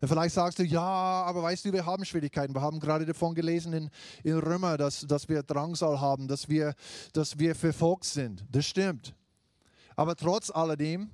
[0.00, 2.54] Und vielleicht sagst du, ja, aber weißt du, wir haben Schwierigkeiten.
[2.54, 3.90] Wir haben gerade davon gelesen in,
[4.22, 6.74] in Römer, dass, dass wir Drangsal haben, dass wir,
[7.12, 8.44] dass wir verfolgt sind.
[8.50, 9.14] Das stimmt.
[9.96, 11.10] Aber trotz alledem,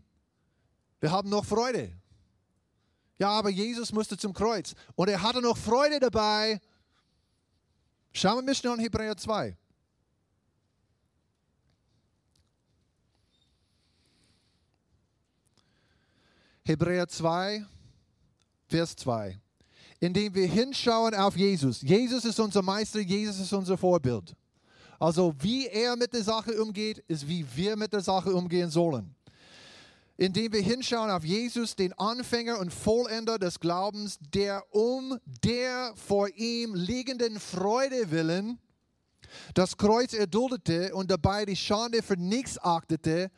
[1.01, 1.93] wir haben noch Freude.
[3.19, 6.61] Ja, aber Jesus musste zum Kreuz und er hatte noch Freude dabei.
[8.13, 9.57] Schauen wir mal schnell in Hebräer 2.
[16.65, 17.65] Hebräer 2,
[18.67, 19.39] Vers 2.
[20.01, 21.83] Indem wir hinschauen auf Jesus.
[21.83, 24.35] Jesus ist unser Meister, Jesus ist unser Vorbild.
[24.99, 29.15] Also wie er mit der Sache umgeht, ist wie wir mit der Sache umgehen sollen.
[30.17, 36.29] Indem wir hinschauen auf Jesus, den Anfänger und Vollender des Glaubens, der um der vor
[36.37, 38.59] ihm liegenden Freude willen
[39.55, 43.31] das Kreuz erduldete und dabei die Schande für nichts achtete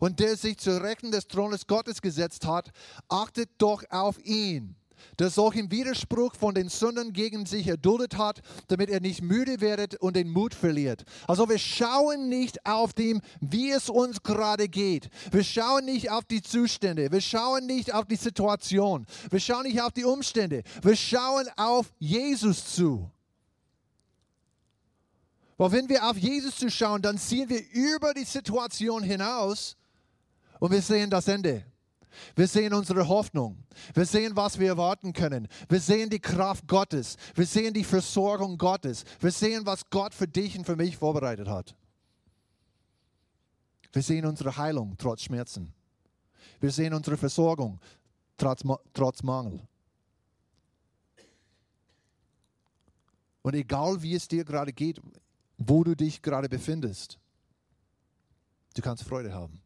[0.00, 2.70] und der sich zur Rechten des Thrones Gottes gesetzt hat,
[3.08, 4.76] achtet doch auf ihn
[5.18, 9.96] der solchen Widerspruch von den Sünden gegen sich erduldet hat, damit er nicht müde werdet
[9.96, 11.04] und den Mut verliert.
[11.26, 15.08] Also wir schauen nicht auf dem, wie es uns gerade geht.
[15.30, 17.10] Wir schauen nicht auf die Zustände.
[17.10, 19.06] Wir schauen nicht auf die Situation.
[19.30, 20.62] Wir schauen nicht auf die Umstände.
[20.82, 23.10] Wir schauen auf Jesus zu.
[25.58, 29.76] Weil wenn wir auf Jesus zuschauen, dann sehen wir über die Situation hinaus
[30.60, 31.64] und wir sehen das Ende.
[32.34, 33.58] Wir sehen unsere Hoffnung.
[33.92, 35.48] Wir sehen, was wir erwarten können.
[35.68, 37.16] Wir sehen die Kraft Gottes.
[37.34, 39.04] Wir sehen die Versorgung Gottes.
[39.20, 41.74] Wir sehen, was Gott für dich und für mich vorbereitet hat.
[43.92, 45.72] Wir sehen unsere Heilung trotz Schmerzen.
[46.60, 47.80] Wir sehen unsere Versorgung
[48.36, 49.60] trotz, trotz Mangel.
[53.42, 55.00] Und egal wie es dir gerade geht,
[55.58, 57.18] wo du dich gerade befindest,
[58.74, 59.60] du kannst Freude haben.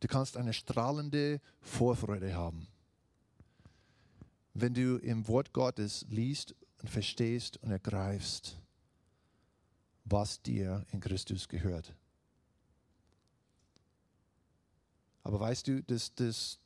[0.00, 2.66] Du kannst eine strahlende Vorfreude haben.
[4.54, 8.58] Wenn du im Wort Gottes liest und verstehst und ergreifst,
[10.04, 11.94] was dir in Christus gehört.
[15.22, 16.60] Aber weißt du, das, das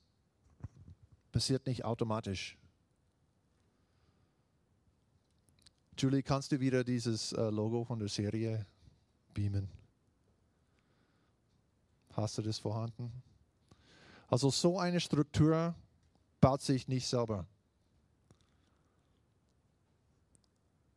[1.33, 2.59] passiert nicht automatisch.
[6.01, 8.65] Julie, kannst du wieder dieses äh, Logo von der Serie
[9.35, 9.69] beamen?
[12.15, 13.13] Hast du das vorhanden?
[14.29, 15.75] Also so eine Struktur
[16.41, 17.47] baut sich nicht selber.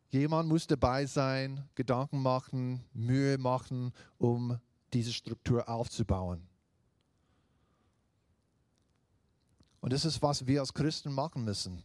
[0.10, 4.58] Jemand muss dabei sein, Gedanken machen, Mühe machen, um
[4.94, 6.48] diese Struktur aufzubauen.
[9.82, 11.84] Und das ist, was wir als Christen machen müssen.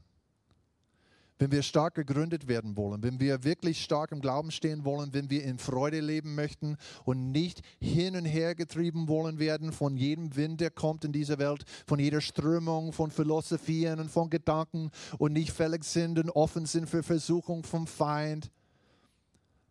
[1.38, 5.30] Wenn wir stark gegründet werden wollen, wenn wir wirklich stark im Glauben stehen wollen, wenn
[5.30, 10.34] wir in Freude leben möchten und nicht hin und her getrieben wollen werden von jedem
[10.34, 15.32] Wind, der kommt in dieser Welt, von jeder Strömung, von Philosophien und von Gedanken und
[15.32, 18.50] nicht fällig sind und offen sind für Versuchung vom Feind,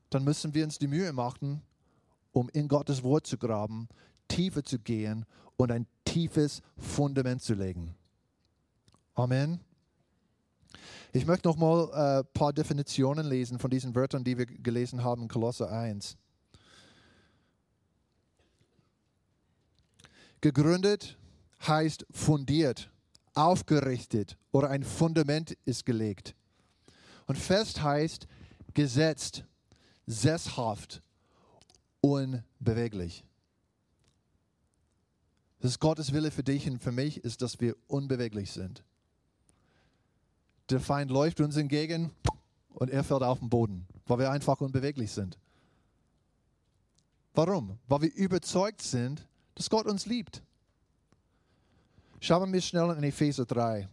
[0.09, 1.61] dann müssen wir uns die Mühe machen,
[2.31, 3.89] um in Gottes Wort zu graben,
[4.29, 5.25] tiefer zu gehen
[5.57, 7.93] und ein tiefes Fundament zu legen.
[9.15, 9.66] Amen.
[11.13, 15.03] Ich möchte noch mal ein äh, paar Definitionen lesen von diesen Wörtern, die wir gelesen
[15.03, 16.17] haben in Kolosse 1.
[20.41, 21.17] Gegründet
[21.65, 22.91] heißt fundiert,
[23.33, 26.35] aufgerichtet oder ein Fundament ist gelegt.
[27.25, 28.27] Und fest heißt
[28.73, 29.43] gesetzt,
[30.05, 31.01] sesshaft,
[32.01, 33.25] unbeweglich.
[35.59, 38.83] Das ist Gottes Wille für dich und für mich, ist, dass wir unbeweglich sind.
[40.69, 42.11] Der Feind läuft uns entgegen
[42.73, 45.37] und er fällt auf den Boden, weil wir einfach unbeweglich sind.
[47.33, 47.77] Warum?
[47.87, 50.41] Weil wir überzeugt sind, dass Gott uns liebt.
[52.19, 53.87] Schauen wir schnell in Epheser 3.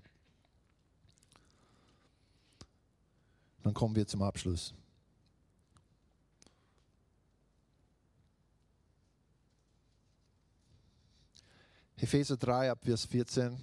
[3.62, 4.74] Dann kommen wir zum Abschluss.
[11.96, 13.56] Epheser 3 ab Vers 14.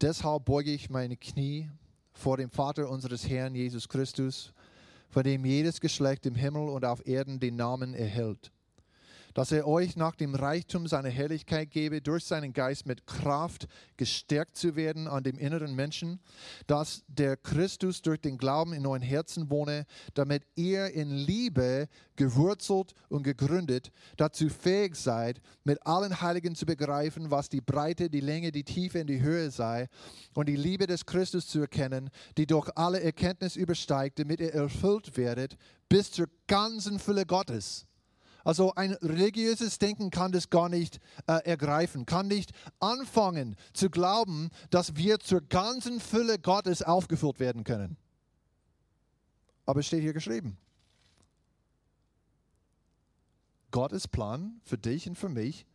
[0.00, 1.70] Deshalb beuge ich meine Knie
[2.14, 4.52] vor dem Vater unseres Herrn Jesus Christus,
[5.10, 8.53] von dem jedes Geschlecht im Himmel und auf Erden den Namen erhält
[9.34, 13.66] dass er euch nach dem Reichtum seiner Herrlichkeit gebe, durch seinen Geist mit Kraft
[13.96, 16.20] gestärkt zu werden an dem inneren Menschen,
[16.66, 22.94] dass der Christus durch den Glauben in euren Herzen wohne, damit ihr in Liebe gewurzelt
[23.08, 28.52] und gegründet dazu fähig seid, mit allen Heiligen zu begreifen, was die Breite, die Länge,
[28.52, 29.88] die Tiefe und die Höhe sei
[30.34, 35.16] und die Liebe des Christus zu erkennen, die durch alle Erkenntnis übersteigt, damit ihr erfüllt
[35.16, 35.56] werdet
[35.88, 37.86] bis zur ganzen Fülle Gottes.
[38.44, 44.50] Also ein religiöses Denken kann das gar nicht äh, ergreifen, kann nicht anfangen zu glauben,
[44.70, 47.96] dass wir zur ganzen Fülle Gottes aufgeführt werden können.
[49.64, 50.58] Aber es steht hier geschrieben.
[53.70, 55.66] Gottes Plan für dich und für mich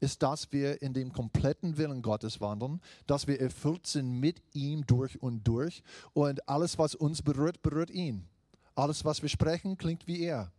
[0.00, 4.86] ist, dass wir in dem kompletten Willen Gottes wandeln, dass wir erfüllt sind mit ihm
[4.86, 8.28] durch und durch und alles, was uns berührt, berührt ihn.
[8.76, 10.52] Alles, was wir sprechen, klingt wie er.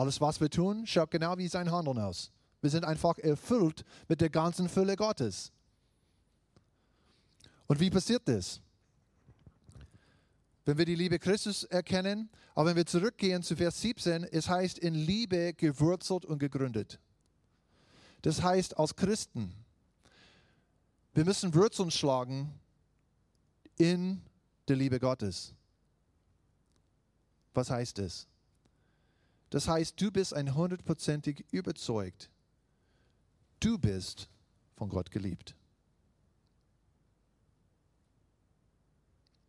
[0.00, 2.32] Alles, was wir tun, schaut genau wie sein Handeln aus.
[2.62, 5.52] Wir sind einfach erfüllt mit der ganzen Fülle Gottes.
[7.66, 8.62] Und wie passiert das?
[10.64, 14.78] Wenn wir die Liebe Christus erkennen, aber wenn wir zurückgehen zu Vers 17, es heißt
[14.78, 16.98] in Liebe gewurzelt und gegründet.
[18.22, 19.52] Das heißt, als Christen,
[21.12, 22.58] wir müssen Wurzeln schlagen
[23.76, 24.22] in
[24.66, 25.52] der Liebe Gottes.
[27.52, 28.29] Was heißt das?
[29.50, 32.30] Das heißt, du bist ein hundertprozentig überzeugt.
[33.58, 34.28] Du bist
[34.76, 35.54] von Gott geliebt.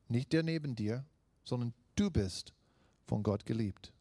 [0.10, 1.06] Nicht der neben dir,
[1.44, 2.54] sondern du bist
[3.06, 3.94] von Gott geliebt.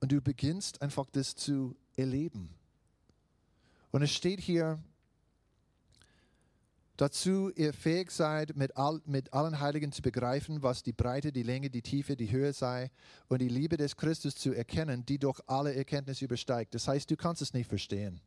[0.00, 2.50] Und du beginnst einfach das zu erleben.
[3.90, 4.82] Und es steht hier,
[6.98, 11.44] Dazu ihr fähig seid, mit, all, mit allen Heiligen zu begreifen, was die Breite, die
[11.44, 12.90] Länge, die Tiefe, die Höhe sei
[13.28, 16.74] und die Liebe des Christus zu erkennen, die durch alle Erkenntnis übersteigt.
[16.74, 18.20] Das heißt, du kannst es nicht verstehen.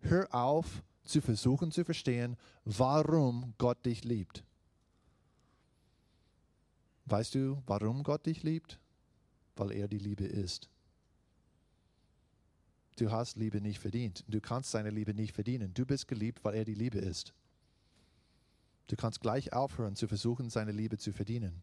[0.00, 4.42] Hör auf zu versuchen zu verstehen, warum Gott dich liebt.
[7.04, 8.80] Weißt du, warum Gott dich liebt?
[9.56, 10.70] Weil er die Liebe ist.
[12.96, 14.24] Du hast Liebe nicht verdient.
[14.28, 15.74] Du kannst seine Liebe nicht verdienen.
[15.74, 17.34] Du bist geliebt, weil er die Liebe ist.
[18.90, 21.62] Du kannst gleich aufhören zu versuchen, seine Liebe zu verdienen.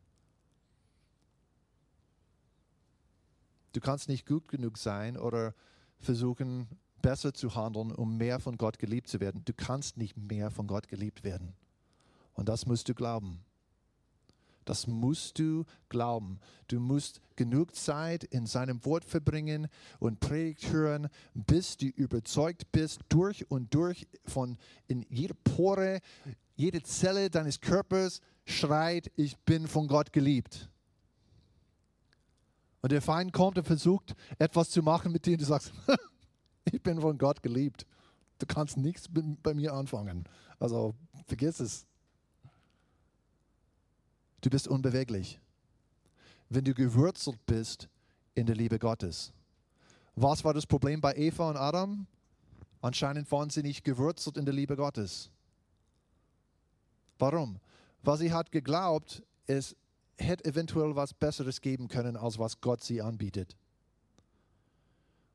[3.73, 5.53] Du kannst nicht gut genug sein oder
[5.99, 6.69] versuchen,
[7.01, 9.43] besser zu handeln, um mehr von Gott geliebt zu werden.
[9.43, 11.53] Du kannst nicht mehr von Gott geliebt werden.
[12.33, 13.43] Und das musst du glauben.
[14.67, 16.41] Das musst du glauben.
[16.67, 22.99] Du musst genug Zeit in seinem Wort verbringen und Predigt hören, bis du überzeugt bist,
[23.07, 24.57] durch und durch von
[24.89, 26.01] in jeder Pore,
[26.57, 30.69] jede Zelle deines Körpers schreit, ich bin von Gott geliebt.
[32.81, 35.71] Und der Feind kommt und versucht, etwas zu machen mit dir, du sagst,
[36.65, 37.85] ich bin von Gott geliebt.
[38.37, 39.07] Du kannst nichts
[39.41, 40.25] bei mir anfangen.
[40.59, 40.93] Also
[41.25, 41.86] vergiss es.
[44.41, 45.39] Du bist unbeweglich.
[46.49, 47.89] Wenn du gewurzelt bist
[48.35, 49.33] in der Liebe Gottes.
[50.15, 52.07] Was war das Problem bei Eva und Adam?
[52.81, 55.29] Anscheinend waren sie nicht gewurzelt in der Liebe Gottes.
[57.19, 57.59] Warum?
[58.03, 59.75] Weil sie hat geglaubt, es
[60.17, 63.55] hätte eventuell was Besseres geben können, als was Gott sie anbietet.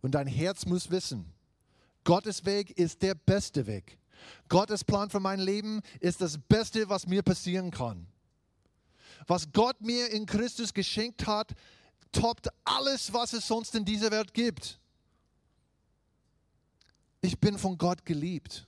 [0.01, 1.33] Und dein Herz muss wissen,
[2.05, 3.99] Gottes Weg ist der beste Weg.
[4.49, 8.07] Gottes Plan für mein Leben ist das Beste, was mir passieren kann.
[9.27, 11.53] Was Gott mir in Christus geschenkt hat,
[12.13, 14.79] toppt alles, was es sonst in dieser Welt gibt.
[17.21, 18.67] Ich bin von Gott geliebt.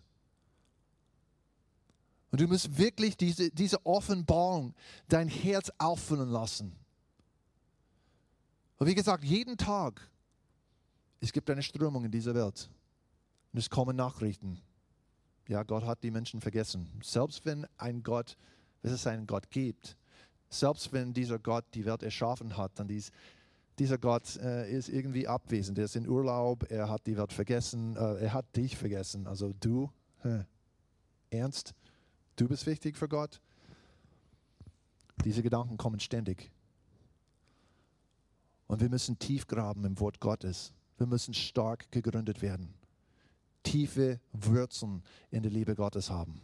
[2.30, 4.74] Und du musst wirklich diese, diese Offenbarung
[5.08, 6.74] dein Herz auffüllen lassen.
[8.78, 10.00] Und wie gesagt, jeden Tag,
[11.20, 12.68] es gibt eine Strömung in dieser Welt.
[13.52, 14.60] Und es kommen Nachrichten.
[15.46, 16.90] Ja, Gott hat die Menschen vergessen.
[17.02, 18.36] Selbst wenn ein Gott,
[18.82, 19.96] wenn es einen Gott gibt,
[20.58, 23.10] selbst wenn dieser Gott die Welt erschaffen hat, dann dies,
[23.78, 25.78] dieser Gott äh, ist irgendwie abwesend.
[25.78, 29.26] Er ist in Urlaub, er hat die Welt vergessen, äh, er hat dich vergessen.
[29.26, 29.90] Also du,
[30.22, 30.44] hä,
[31.30, 31.74] ernst?
[32.36, 33.40] Du bist wichtig für Gott.
[35.24, 36.50] Diese Gedanken kommen ständig.
[38.66, 40.72] Und wir müssen tief graben im Wort Gottes.
[40.96, 42.74] Wir müssen stark gegründet werden.
[43.62, 46.40] Tiefe Wurzeln in der Liebe Gottes haben.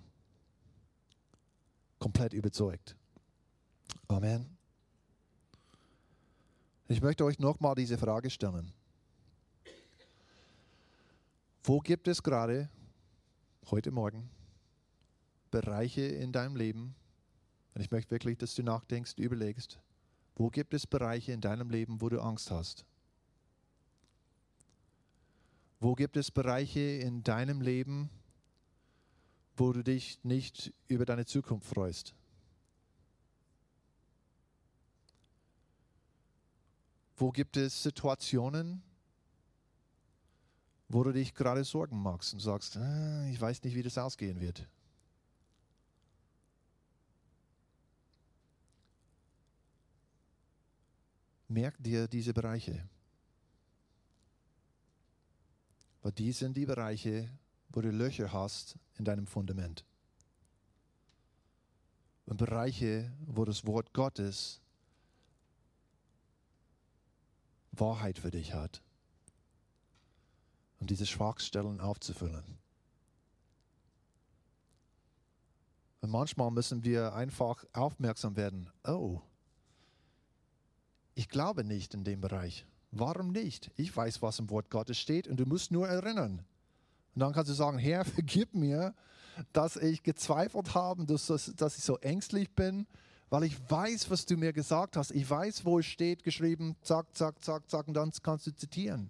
[1.99, 2.97] Komplett überzeugt.
[4.11, 4.45] Amen.
[6.89, 8.73] Ich möchte euch nochmal diese Frage stellen.
[11.63, 12.69] Wo gibt es gerade
[13.71, 14.29] heute Morgen
[15.53, 16.97] Bereiche in deinem Leben,
[17.75, 19.79] und ich möchte wirklich, dass du nachdenkst, überlegst,
[20.35, 22.85] wo gibt es Bereiche in deinem Leben, wo du Angst hast?
[25.79, 28.11] Wo gibt es Bereiche in deinem Leben,
[29.57, 32.17] wo du dich nicht über deine Zukunft freust?
[37.21, 38.83] Wo gibt es Situationen,
[40.89, 44.41] wo du dich gerade Sorgen machst und sagst, ah, ich weiß nicht, wie das ausgehen
[44.41, 44.67] wird?
[51.49, 52.89] Merk dir diese Bereiche.
[56.01, 57.29] Weil die sind die Bereiche,
[57.69, 59.85] wo du Löcher hast in deinem Fundament.
[62.25, 64.63] Und Bereiche, wo das Wort Gottes
[67.73, 68.83] Wahrheit für dich hat.
[70.79, 72.59] Um diese Schwachstellen aufzufüllen.
[76.01, 78.71] Und manchmal müssen wir einfach aufmerksam werden.
[78.85, 79.21] Oh,
[81.15, 82.65] ich glaube nicht in dem Bereich.
[82.93, 83.71] Warum nicht?
[83.77, 86.45] Ich weiß, was im Wort Gottes steht und du musst nur erinnern.
[87.15, 88.95] Und dann kannst du sagen, Herr, vergib mir,
[89.53, 92.87] dass ich gezweifelt habe, dass, dass ich so ängstlich bin,
[93.31, 95.13] weil ich weiß, was du mir gesagt hast.
[95.13, 99.09] Ich weiß, wo es steht, geschrieben, zack, zack, zack, zack, und dann kannst du zitieren.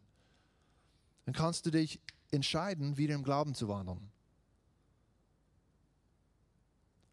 [1.24, 1.98] Dann kannst du dich
[2.30, 4.10] entscheiden, wieder im Glauben zu wandeln.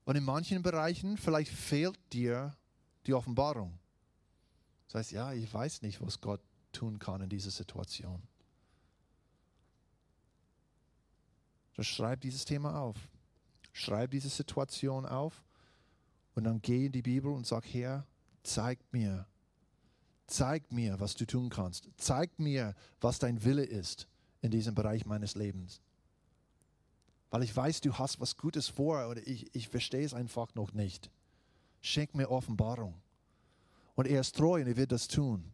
[0.04, 2.56] Und in manchen Bereichen, vielleicht fehlt dir
[3.06, 3.78] die Offenbarung.
[4.88, 6.42] Das heißt, ja, ich weiß nicht, was Gott
[6.74, 8.22] tun kann in dieser Situation.
[11.76, 12.98] Dann schreib dieses Thema auf.
[13.72, 15.47] Schreib diese Situation auf
[16.38, 18.06] und dann geh in die Bibel und sag, Herr,
[18.44, 19.26] zeig mir,
[20.28, 21.90] zeig mir, was du tun kannst.
[21.98, 24.08] Zeig mir, was dein Wille ist
[24.44, 25.82] in diesem Bereich meines Lebens.
[27.32, 30.74] Weil ich weiß, du hast was Gutes vor oder ich, ich verstehe es einfach noch
[30.74, 31.10] nicht.
[31.82, 32.94] Schenk mir Offenbarung.
[33.96, 35.52] Und er ist treu und er wird das tun.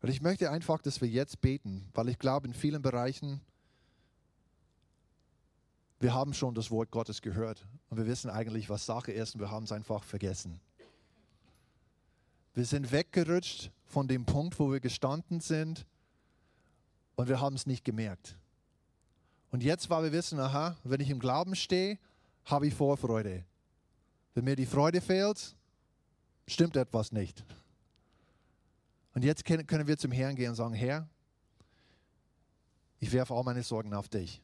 [0.00, 3.42] Und ich möchte einfach, dass wir jetzt beten, weil ich glaube, in vielen Bereichen,
[6.00, 9.40] wir haben schon das Wort Gottes gehört und wir wissen eigentlich, was Sache ist und
[9.42, 10.58] wir haben es einfach vergessen.
[12.54, 15.86] Wir sind weggerutscht von dem Punkt, wo wir gestanden sind
[17.16, 18.36] und wir haben es nicht gemerkt.
[19.50, 21.98] Und jetzt, weil wir wissen, aha, wenn ich im Glauben stehe,
[22.46, 23.44] habe ich Vorfreude.
[24.34, 25.54] Wenn mir die Freude fehlt,
[26.46, 27.44] stimmt etwas nicht.
[29.12, 31.08] Und jetzt können wir zum Herrn gehen und sagen, Herr,
[33.00, 34.40] ich werfe all meine Sorgen auf dich.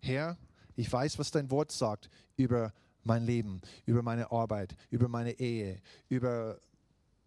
[0.00, 0.36] Herr,
[0.82, 2.72] ich weiß, was dein Wort sagt über
[3.04, 6.58] mein Leben, über meine Arbeit, über meine Ehe, über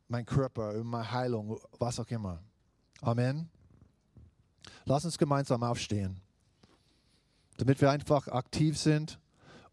[0.09, 2.43] meinen Körper, über meine Heilung, was auch immer.
[3.01, 3.49] Amen.
[4.83, 6.19] Lass uns gemeinsam aufstehen,
[7.57, 9.19] damit wir einfach aktiv sind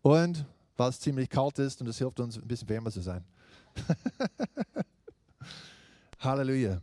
[0.03, 0.45] und
[0.77, 3.25] weil es ziemlich kalt ist und es hilft uns ein bisschen wärmer zu sein.
[6.21, 6.81] Halleluja.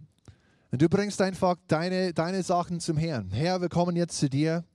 [0.71, 3.31] Und du bringst einfach deine, deine Sachen zum Herrn.
[3.31, 4.65] Herr, wir kommen jetzt zu dir.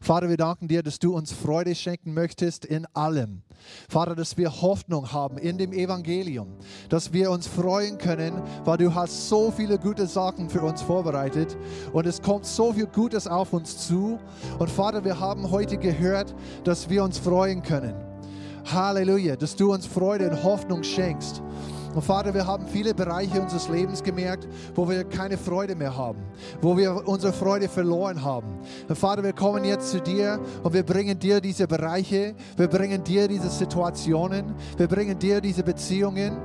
[0.00, 3.42] Vater, wir danken dir, dass du uns Freude schenken möchtest in allem.
[3.88, 6.48] Vater, dass wir Hoffnung haben in dem Evangelium,
[6.88, 11.56] dass wir uns freuen können, weil du hast so viele gute Sachen für uns vorbereitet
[11.92, 14.18] und es kommt so viel Gutes auf uns zu.
[14.58, 17.94] Und Vater, wir haben heute gehört, dass wir uns freuen können.
[18.66, 21.42] Halleluja, dass du uns Freude und Hoffnung schenkst.
[21.94, 26.18] Und Vater, wir haben viele Bereiche unseres Lebens gemerkt, wo wir keine Freude mehr haben,
[26.60, 28.58] wo wir unsere Freude verloren haben.
[28.88, 33.04] Und Vater, wir kommen jetzt zu dir und wir bringen dir diese Bereiche, wir bringen
[33.04, 36.36] dir diese Situationen, wir bringen dir diese Beziehungen.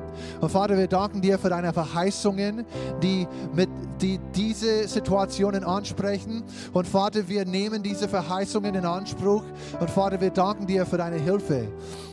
[0.41, 2.65] Und Vater, wir danken dir für deine Verheißungen,
[3.01, 3.69] die, mit,
[4.01, 6.43] die diese Situationen ansprechen.
[6.73, 9.43] Und Vater, wir nehmen diese Verheißungen in Anspruch.
[9.79, 11.67] Und Vater, wir danken dir für deine Hilfe.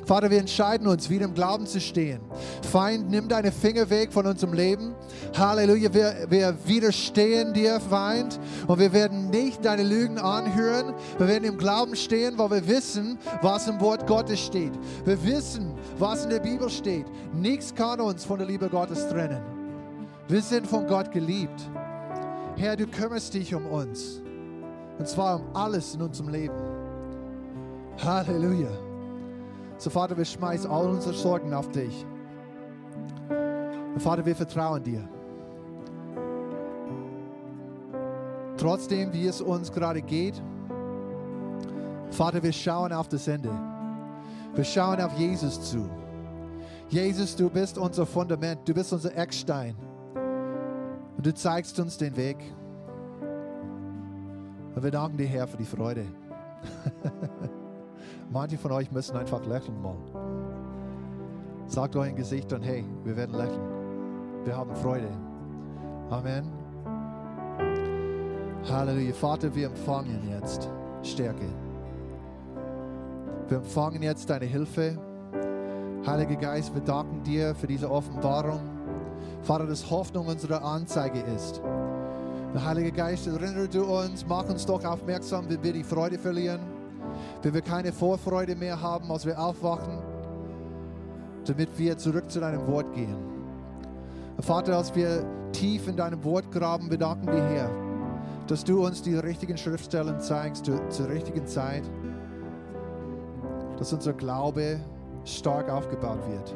[0.07, 2.20] Vater, wir entscheiden uns, wieder im Glauben zu stehen.
[2.70, 4.94] Feind, nimm deine Finger weg von unserem Leben.
[5.36, 8.38] Halleluja, wir, wir widerstehen dir, Feind,
[8.68, 10.94] und wir werden nicht deine Lügen anhören.
[11.18, 14.72] Wir werden im Glauben stehen, weil wir wissen, was im Wort Gottes steht.
[15.05, 17.07] Wir wissen, was in der Bibel steht.
[17.34, 19.43] Nichts kann uns von der Liebe Gottes trennen.
[20.28, 21.70] Wir sind von Gott geliebt.
[22.57, 24.22] Herr, du kümmerst dich um uns.
[24.99, 26.57] Und zwar um alles in unserem Leben.
[28.03, 28.70] Halleluja.
[29.78, 32.05] So Vater, wir schmeißen all unsere Sorgen auf dich.
[33.95, 35.09] Und Vater, wir vertrauen dir.
[38.57, 40.43] Trotzdem, wie es uns gerade geht,
[42.11, 43.51] Vater, wir schauen auf das Ende.
[44.55, 45.89] Wir schauen auf Jesus zu.
[46.89, 49.74] Jesus, du bist unser Fundament, du bist unser Eckstein.
[51.16, 52.37] Und du zeigst uns den Weg.
[54.74, 56.05] Und wir danken dir, Herr, für die Freude.
[58.30, 59.97] Manche von euch müssen einfach lächeln mal.
[61.66, 64.45] Sagt ein Gesicht und hey, wir werden lächeln.
[64.45, 65.09] Wir haben Freude.
[66.11, 66.53] Amen.
[68.70, 69.12] Halleluja.
[69.12, 70.68] Vater, wir empfangen jetzt
[71.03, 71.47] Stärke.
[73.49, 74.99] Wir empfangen jetzt deine Hilfe.
[76.07, 78.61] Heiliger Geist, wir danken dir für diese Offenbarung.
[79.42, 81.61] Vater, dass Hoffnung unsere Anzeige ist.
[82.54, 86.61] Der Heilige Geist, erinnere du uns, mach uns doch aufmerksam, wenn wir die Freude verlieren,
[87.42, 89.98] wenn wir keine Vorfreude mehr haben, als wir aufwachen,
[91.44, 93.16] damit wir zurück zu deinem Wort gehen.
[94.38, 97.70] Vater, als wir tief in deinem Wort graben, bedanken wir, Herr,
[98.46, 101.82] dass du uns die richtigen Schriftstellen zeigst zur richtigen Zeit,
[103.76, 104.78] dass unser Glaube
[105.26, 106.54] stark aufgebaut wird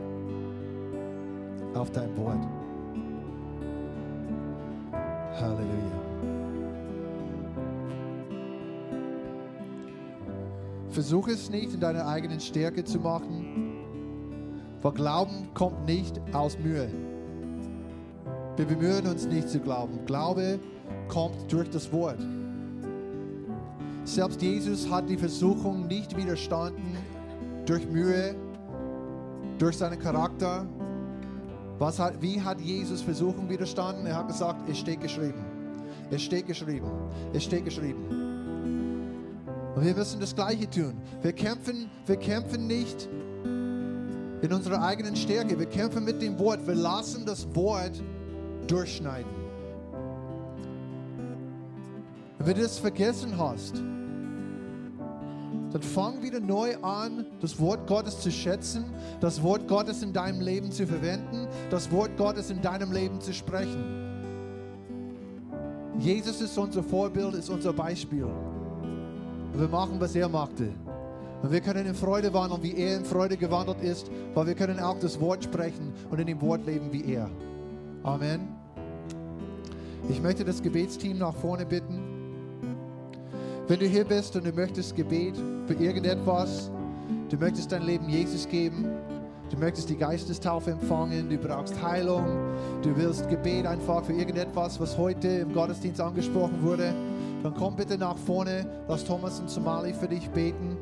[1.76, 2.46] auf dein Wort.
[5.40, 6.00] Halleluja.
[10.90, 13.76] Versuch es nicht in deiner eigenen Stärke zu machen,
[14.82, 16.88] weil Glauben kommt nicht aus Mühe.
[18.56, 20.04] Wir bemühen uns nicht zu glauben.
[20.04, 20.58] Glaube
[21.08, 22.18] kommt durch das Wort.
[24.04, 26.96] Selbst Jesus hat die Versuchung nicht widerstanden
[27.66, 28.34] durch Mühe,
[29.60, 30.66] durch seinen Charakter.
[31.78, 34.06] Was hat, wie hat Jesus Versuchung widerstanden?
[34.06, 35.44] Er hat gesagt, es steht geschrieben.
[36.10, 36.90] Es steht geschrieben.
[37.32, 38.04] Es steht geschrieben.
[39.74, 40.94] Und wir müssen das Gleiche tun.
[41.22, 43.08] Wir kämpfen, wir kämpfen nicht
[44.42, 45.58] in unserer eigenen Stärke.
[45.58, 46.66] Wir kämpfen mit dem Wort.
[46.66, 48.02] Wir lassen das Wort
[48.66, 49.30] durchschneiden.
[52.38, 53.82] Wenn du das vergessen hast,
[55.72, 58.84] dann fang wieder neu an, das Wort Gottes zu schätzen,
[59.20, 63.32] das Wort Gottes in deinem Leben zu verwenden, das Wort Gottes in deinem Leben zu
[63.32, 64.00] sprechen.
[65.98, 68.24] Jesus ist unser Vorbild, ist unser Beispiel.
[68.24, 70.70] Und wir machen, was er machte.
[71.42, 74.78] Und wir können in Freude wandeln, wie er in Freude gewandelt ist, weil wir können
[74.78, 77.30] auch das Wort sprechen und in dem Wort leben wie er.
[78.02, 78.48] Amen.
[80.08, 81.99] Ich möchte das Gebetsteam nach vorne bitten.
[83.70, 85.36] Wenn du hier bist und du möchtest Gebet
[85.68, 86.72] für irgendetwas,
[87.28, 88.84] du möchtest dein Leben Jesus geben,
[89.48, 92.26] du möchtest die Geistestaufe empfangen, du brauchst Heilung,
[92.82, 96.92] du willst Gebet einfach für irgendetwas, was heute im Gottesdienst angesprochen wurde,
[97.44, 100.76] dann komm bitte nach vorne, lass Thomas und Somali für dich beten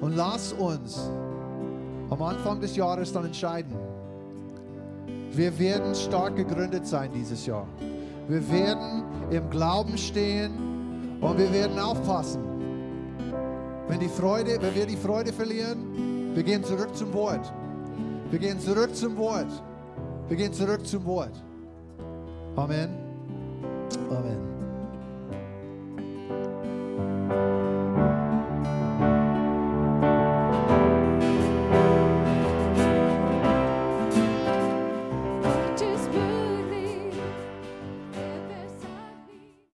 [0.00, 1.08] und lass uns
[2.10, 3.76] am Anfang des Jahres dann entscheiden.
[5.30, 7.68] Wir werden stark gegründet sein dieses Jahr.
[8.26, 10.69] Wir werden im Glauben stehen
[11.20, 12.42] und wir werden aufpassen.
[13.88, 17.52] Wenn, die Freude, wenn wir die Freude verlieren, wir gehen zurück zum Wort.
[18.30, 19.50] Wir gehen zurück zum Wort.
[20.28, 21.42] Wir gehen zurück zum Wort.
[22.56, 22.90] Amen.
[24.10, 24.49] Amen.